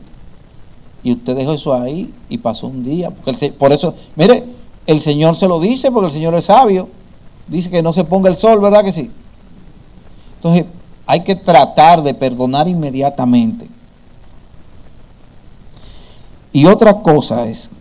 y 1.03 1.11
usted 1.11 1.34
dejó 1.34 1.55
eso 1.55 1.74
ahí 1.74 2.14
y 2.28 2.38
pasó 2.38 2.68
un 2.68 2.84
día, 2.84 3.11
porque 3.11 3.51
por 3.51 3.72
eso, 3.72 3.92
mire, 4.14 4.45
el 4.86 5.01
Señor 5.01 5.34
se 5.34 5.49
lo 5.49 5.59
dice 5.59 5.90
porque 5.90 6.07
el 6.07 6.12
Señor 6.12 6.32
es 6.36 6.45
sabio. 6.45 6.88
Dice 7.49 7.70
que 7.70 7.82
no 7.82 7.92
se 7.92 8.05
ponga 8.05 8.30
el 8.30 8.36
sol, 8.36 8.61
¿verdad 8.61 8.84
que 8.84 8.92
sí? 8.92 9.11
Entonces, 10.36 10.66
hay 11.07 11.24
que 11.24 11.34
tratar 11.34 12.05
de 12.05 12.14
perdonar 12.14 12.68
inmediatamente. 12.68 13.66
Y 16.53 16.66
otra 16.66 17.03
cosa 17.03 17.49
es 17.49 17.72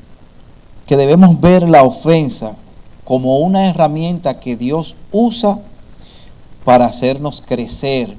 que 0.87 0.97
debemos 0.97 1.39
ver 1.39 1.69
la 1.69 1.83
ofensa 1.83 2.55
como 3.03 3.37
una 3.37 3.69
herramienta 3.69 4.39
que 4.39 4.55
Dios 4.55 4.95
usa 5.11 5.59
para 6.65 6.85
hacernos 6.85 7.43
crecer. 7.45 8.17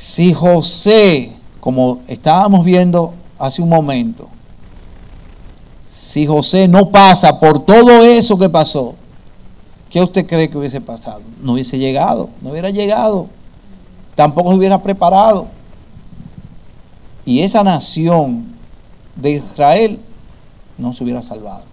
Si 0.00 0.32
José, 0.32 1.30
como 1.60 2.00
estábamos 2.08 2.64
viendo 2.64 3.12
hace 3.38 3.60
un 3.60 3.68
momento, 3.68 4.30
si 5.92 6.26
José 6.26 6.68
no 6.68 6.88
pasa 6.88 7.38
por 7.38 7.66
todo 7.66 8.02
eso 8.02 8.38
que 8.38 8.48
pasó, 8.48 8.94
¿qué 9.90 10.00
usted 10.00 10.26
cree 10.26 10.48
que 10.48 10.56
hubiese 10.56 10.80
pasado? 10.80 11.20
No 11.42 11.52
hubiese 11.52 11.78
llegado, 11.78 12.30
no 12.40 12.52
hubiera 12.52 12.70
llegado, 12.70 13.26
tampoco 14.14 14.52
se 14.52 14.56
hubiera 14.56 14.82
preparado. 14.82 15.48
Y 17.26 17.40
esa 17.40 17.62
nación 17.62 18.46
de 19.16 19.32
Israel 19.32 20.00
no 20.78 20.94
se 20.94 21.04
hubiera 21.04 21.22
salvado. 21.22 21.64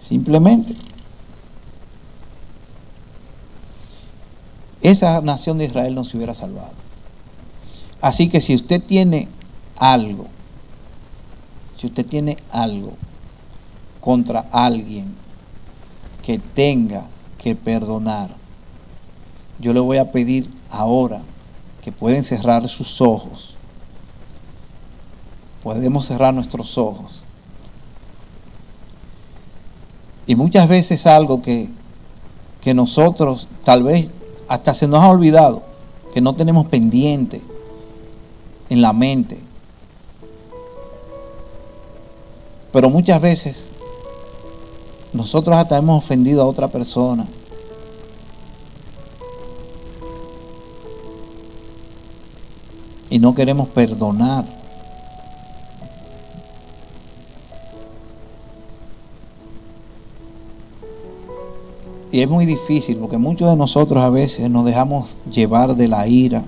Simplemente. 0.00 0.74
Esa 4.82 5.20
nación 5.20 5.58
de 5.58 5.66
Israel 5.66 5.94
no 5.94 6.04
se 6.04 6.16
hubiera 6.16 6.34
salvado. 6.34 6.72
Así 8.00 8.28
que 8.28 8.40
si 8.40 8.54
usted 8.54 8.82
tiene 8.82 9.28
algo, 9.76 10.26
si 11.76 11.86
usted 11.86 12.06
tiene 12.06 12.38
algo 12.50 12.92
contra 14.00 14.46
alguien 14.50 15.14
que 16.22 16.38
tenga 16.38 17.04
que 17.36 17.54
perdonar, 17.54 18.30
yo 19.58 19.74
le 19.74 19.80
voy 19.80 19.98
a 19.98 20.10
pedir 20.10 20.50
ahora 20.70 21.20
que 21.82 21.92
pueden 21.92 22.24
cerrar 22.24 22.66
sus 22.68 23.00
ojos. 23.00 23.54
Podemos 25.62 26.06
cerrar 26.06 26.32
nuestros 26.32 26.78
ojos. 26.78 27.22
Y 30.26 30.34
muchas 30.34 30.68
veces 30.68 31.06
algo 31.06 31.42
que, 31.42 31.68
que 32.62 32.72
nosotros 32.72 33.48
tal 33.64 33.82
vez 33.82 34.10
hasta 34.50 34.74
se 34.74 34.88
nos 34.88 35.00
ha 35.00 35.08
olvidado, 35.08 35.62
que 36.12 36.20
no 36.20 36.34
tenemos 36.34 36.66
pendiente 36.66 37.40
en 38.68 38.82
la 38.82 38.92
mente. 38.92 39.38
Pero 42.72 42.90
muchas 42.90 43.20
veces 43.20 43.70
nosotros 45.12 45.54
hasta 45.54 45.78
hemos 45.78 46.04
ofendido 46.04 46.42
a 46.42 46.46
otra 46.46 46.66
persona. 46.66 47.28
Y 53.08 53.20
no 53.20 53.32
queremos 53.36 53.68
perdonar. 53.68 54.59
Y 62.12 62.20
es 62.20 62.28
muy 62.28 62.44
difícil 62.44 62.98
porque 62.98 63.18
muchos 63.18 63.48
de 63.48 63.56
nosotros 63.56 64.02
a 64.02 64.10
veces 64.10 64.50
nos 64.50 64.64
dejamos 64.64 65.18
llevar 65.30 65.76
de 65.76 65.88
la 65.88 66.08
ira. 66.08 66.44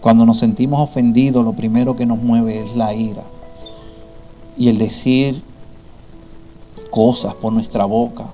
Cuando 0.00 0.26
nos 0.26 0.38
sentimos 0.38 0.80
ofendidos, 0.80 1.44
lo 1.44 1.52
primero 1.52 1.96
que 1.96 2.06
nos 2.06 2.18
mueve 2.18 2.60
es 2.60 2.74
la 2.76 2.94
ira 2.94 3.22
y 4.56 4.68
el 4.68 4.78
decir 4.78 5.42
cosas 6.90 7.34
por 7.34 7.52
nuestra 7.52 7.84
boca. 7.84 8.32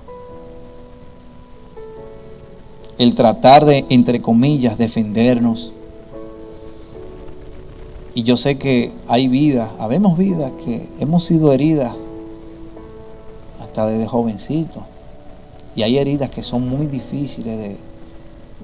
El 2.97 3.15
tratar 3.15 3.65
de, 3.65 3.85
entre 3.89 4.21
comillas, 4.21 4.77
defendernos. 4.77 5.73
Y 8.15 8.23
yo 8.23 8.37
sé 8.37 8.57
que 8.57 8.91
hay 9.07 9.27
vidas, 9.27 9.69
habemos 9.79 10.17
vidas 10.17 10.51
que 10.63 10.87
hemos 10.99 11.25
sido 11.25 11.51
heridas 11.51 11.95
hasta 13.59 13.87
desde 13.87 14.07
jovencito. 14.07 14.85
Y 15.75 15.81
hay 15.81 15.97
heridas 15.97 16.29
que 16.29 16.41
son 16.41 16.67
muy 16.67 16.87
difíciles 16.87 17.57
de, 17.57 17.77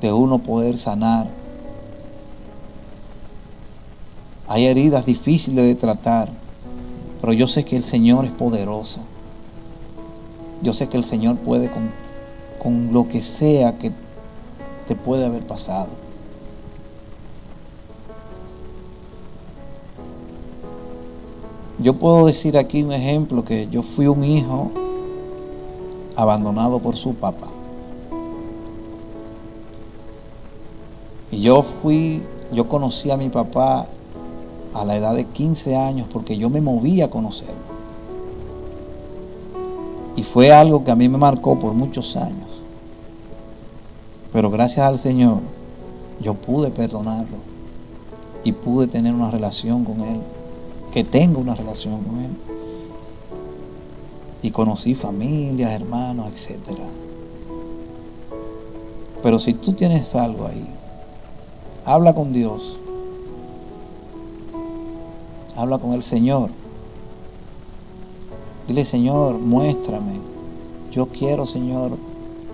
de 0.02 0.14
uno 0.14 0.40
poder 0.40 0.78
sanar. 0.78 1.28
Hay 4.48 4.66
heridas 4.66 5.06
difíciles 5.06 5.66
de 5.66 5.76
tratar. 5.76 6.30
Pero 7.22 7.34
yo 7.34 7.48
sé 7.48 7.66
que 7.66 7.76
el 7.76 7.84
Señor 7.84 8.26
es 8.26 8.32
poderoso. 8.32 9.02
Yo 10.62 10.74
sé 10.74 10.88
que 10.88 10.98
el 10.98 11.06
Señor 11.06 11.38
puede 11.38 11.70
con, 11.70 11.90
con 12.62 12.94
lo 12.94 13.08
que 13.08 13.22
sea 13.22 13.78
que 13.78 13.92
te 14.88 14.96
puede 14.96 15.26
haber 15.26 15.46
pasado. 15.46 15.90
Yo 21.82 21.94
puedo 21.94 22.26
decir 22.26 22.58
aquí 22.58 22.84
un 22.84 22.92
ejemplo 22.92 23.46
que 23.46 23.70
yo 23.70 23.84
fui 23.84 24.08
un 24.08 24.24
hijo 24.24 24.72
abandonado 26.20 26.80
por 26.80 26.98
su 26.98 27.14
papá. 27.14 27.48
Y 31.32 31.42
yo 31.42 31.64
fui, 31.64 32.22
yo 32.52 32.68
conocí 32.68 33.10
a 33.10 33.16
mi 33.16 33.30
papá 33.30 33.88
a 34.74 34.84
la 34.84 34.98
edad 34.98 35.16
de 35.16 35.26
15 35.26 35.78
años 35.78 36.08
porque 36.12 36.38
yo 36.38 36.50
me 36.50 36.60
moví 36.60 37.02
a 37.02 37.10
conocerlo. 37.10 37.70
Y 40.18 40.24
fue 40.24 40.52
algo 40.52 40.84
que 40.84 40.92
a 40.92 40.96
mí 40.96 41.08
me 41.08 41.18
marcó 41.18 41.58
por 41.58 41.74
muchos 41.74 42.18
años. 42.18 42.50
Pero 44.34 44.50
gracias 44.50 44.86
al 44.86 44.98
Señor 44.98 45.40
yo 46.20 46.34
pude 46.34 46.70
perdonarlo 46.70 47.38
y 48.44 48.52
pude 48.52 48.88
tener 48.88 49.14
una 49.14 49.32
relación 49.32 49.86
con 49.86 50.02
Él, 50.02 50.20
que 50.92 51.06
tengo 51.06 51.40
una 51.40 51.56
relación 51.56 52.04
con 52.04 52.20
Él. 52.20 52.59
Y 54.42 54.52
conocí 54.52 54.96
familias, 54.96 55.72
hermanos, 55.72 56.28
etc. 56.34 56.78
Pero 59.22 59.40
si 59.40 59.54
tú 59.54 59.74
tienes 59.74 60.16
algo 60.16 60.48
ahí, 60.48 60.68
habla 61.86 62.14
con 62.14 62.32
Dios 62.32 62.80
Habla 65.60 65.78
con 65.78 65.92
el 65.92 66.04
Señor. 66.04 66.52
Dile, 68.66 68.86
Señor, 68.86 69.38
muéstrame. 69.40 70.14
Yo 70.90 71.08
quiero, 71.08 71.46
Señor, 71.46 71.98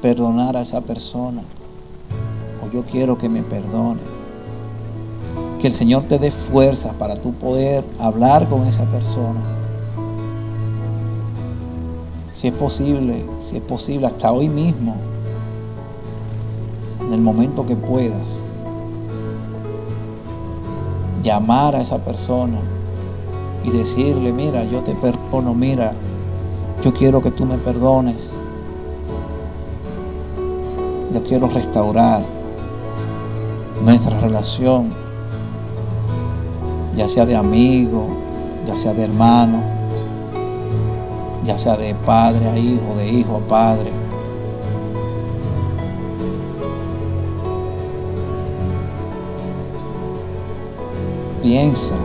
perdonar 0.01 0.57
a 0.57 0.61
esa 0.61 0.81
persona. 0.81 1.43
O 2.65 2.71
yo 2.71 2.83
quiero 2.83 3.15
que 3.15 3.29
me 3.29 3.43
perdone. 3.43 4.01
Que 5.59 5.67
el 5.67 5.73
Señor 5.73 6.07
te 6.07 6.17
dé 6.17 6.31
fuerza 6.31 6.93
para 6.93 7.21
tú 7.21 7.31
poder 7.33 7.86
hablar 7.99 8.49
con 8.49 8.65
esa 8.65 8.86
persona. 8.86 9.39
Si 12.36 12.47
es 12.47 12.53
posible, 12.53 13.25
si 13.39 13.55
es 13.55 13.61
posible, 13.61 14.07
hasta 14.07 14.29
hoy 14.29 14.49
mismo, 14.49 14.97
en 16.99 17.13
el 17.13 17.21
momento 17.21 17.65
que 17.65 17.77
puedas, 17.77 18.41
llamar 21.23 21.75
a 21.75 21.81
esa 21.81 21.97
persona 21.99 22.59
y 23.63 23.69
decirle, 23.69 24.33
mira, 24.33 24.65
yo 24.65 24.83
te 24.83 24.93
perdono, 24.95 25.53
mira, 25.53 25.93
yo 26.83 26.93
quiero 26.93 27.21
que 27.21 27.31
tú 27.31 27.45
me 27.45 27.57
perdones. 27.57 28.33
Yo 31.13 31.23
quiero 31.23 31.47
restaurar 31.47 32.21
nuestra 33.81 34.19
relación, 34.19 34.89
ya 36.97 37.07
sea 37.07 37.25
de 37.25 37.38
amigo, 37.38 38.07
ya 38.67 38.75
sea 38.75 38.93
de 38.93 39.05
hermano, 39.05 39.74
ya 41.45 41.57
sea 41.57 41.77
de 41.77 41.93
padre 41.93 42.49
a 42.49 42.57
hijo, 42.57 42.95
de 42.95 43.07
hijo 43.07 43.37
a 43.37 43.47
padre. 43.47 43.91
Piensa 51.41 51.95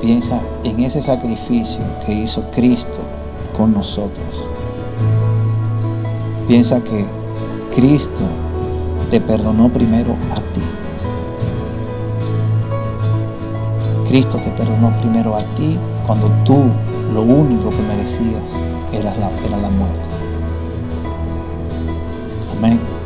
Piensa 0.00 0.40
en 0.62 0.78
ese 0.78 1.02
sacrificio 1.02 1.80
que 2.06 2.12
hizo 2.12 2.44
Cristo 2.52 3.00
con 3.56 3.74
nosotros. 3.74 4.46
Piensa 6.46 6.80
que 6.84 7.04
Cristo 7.74 8.24
te 9.10 9.20
perdonó 9.20 9.68
primero 9.68 10.16
a 10.30 10.36
ti. 10.52 10.60
Cristo 14.08 14.38
te 14.38 14.50
perdonó 14.50 14.94
primero 14.96 15.34
a 15.34 15.40
ti 15.56 15.76
cuando 16.06 16.28
tú 16.44 16.62
lo 17.12 17.22
único 17.22 17.70
que 17.70 17.82
merecías 17.82 18.56
era 18.92 19.14
la, 19.16 19.30
era 19.46 19.56
la 19.56 19.70
muerte. 19.70 20.08
Amén. 22.56 22.97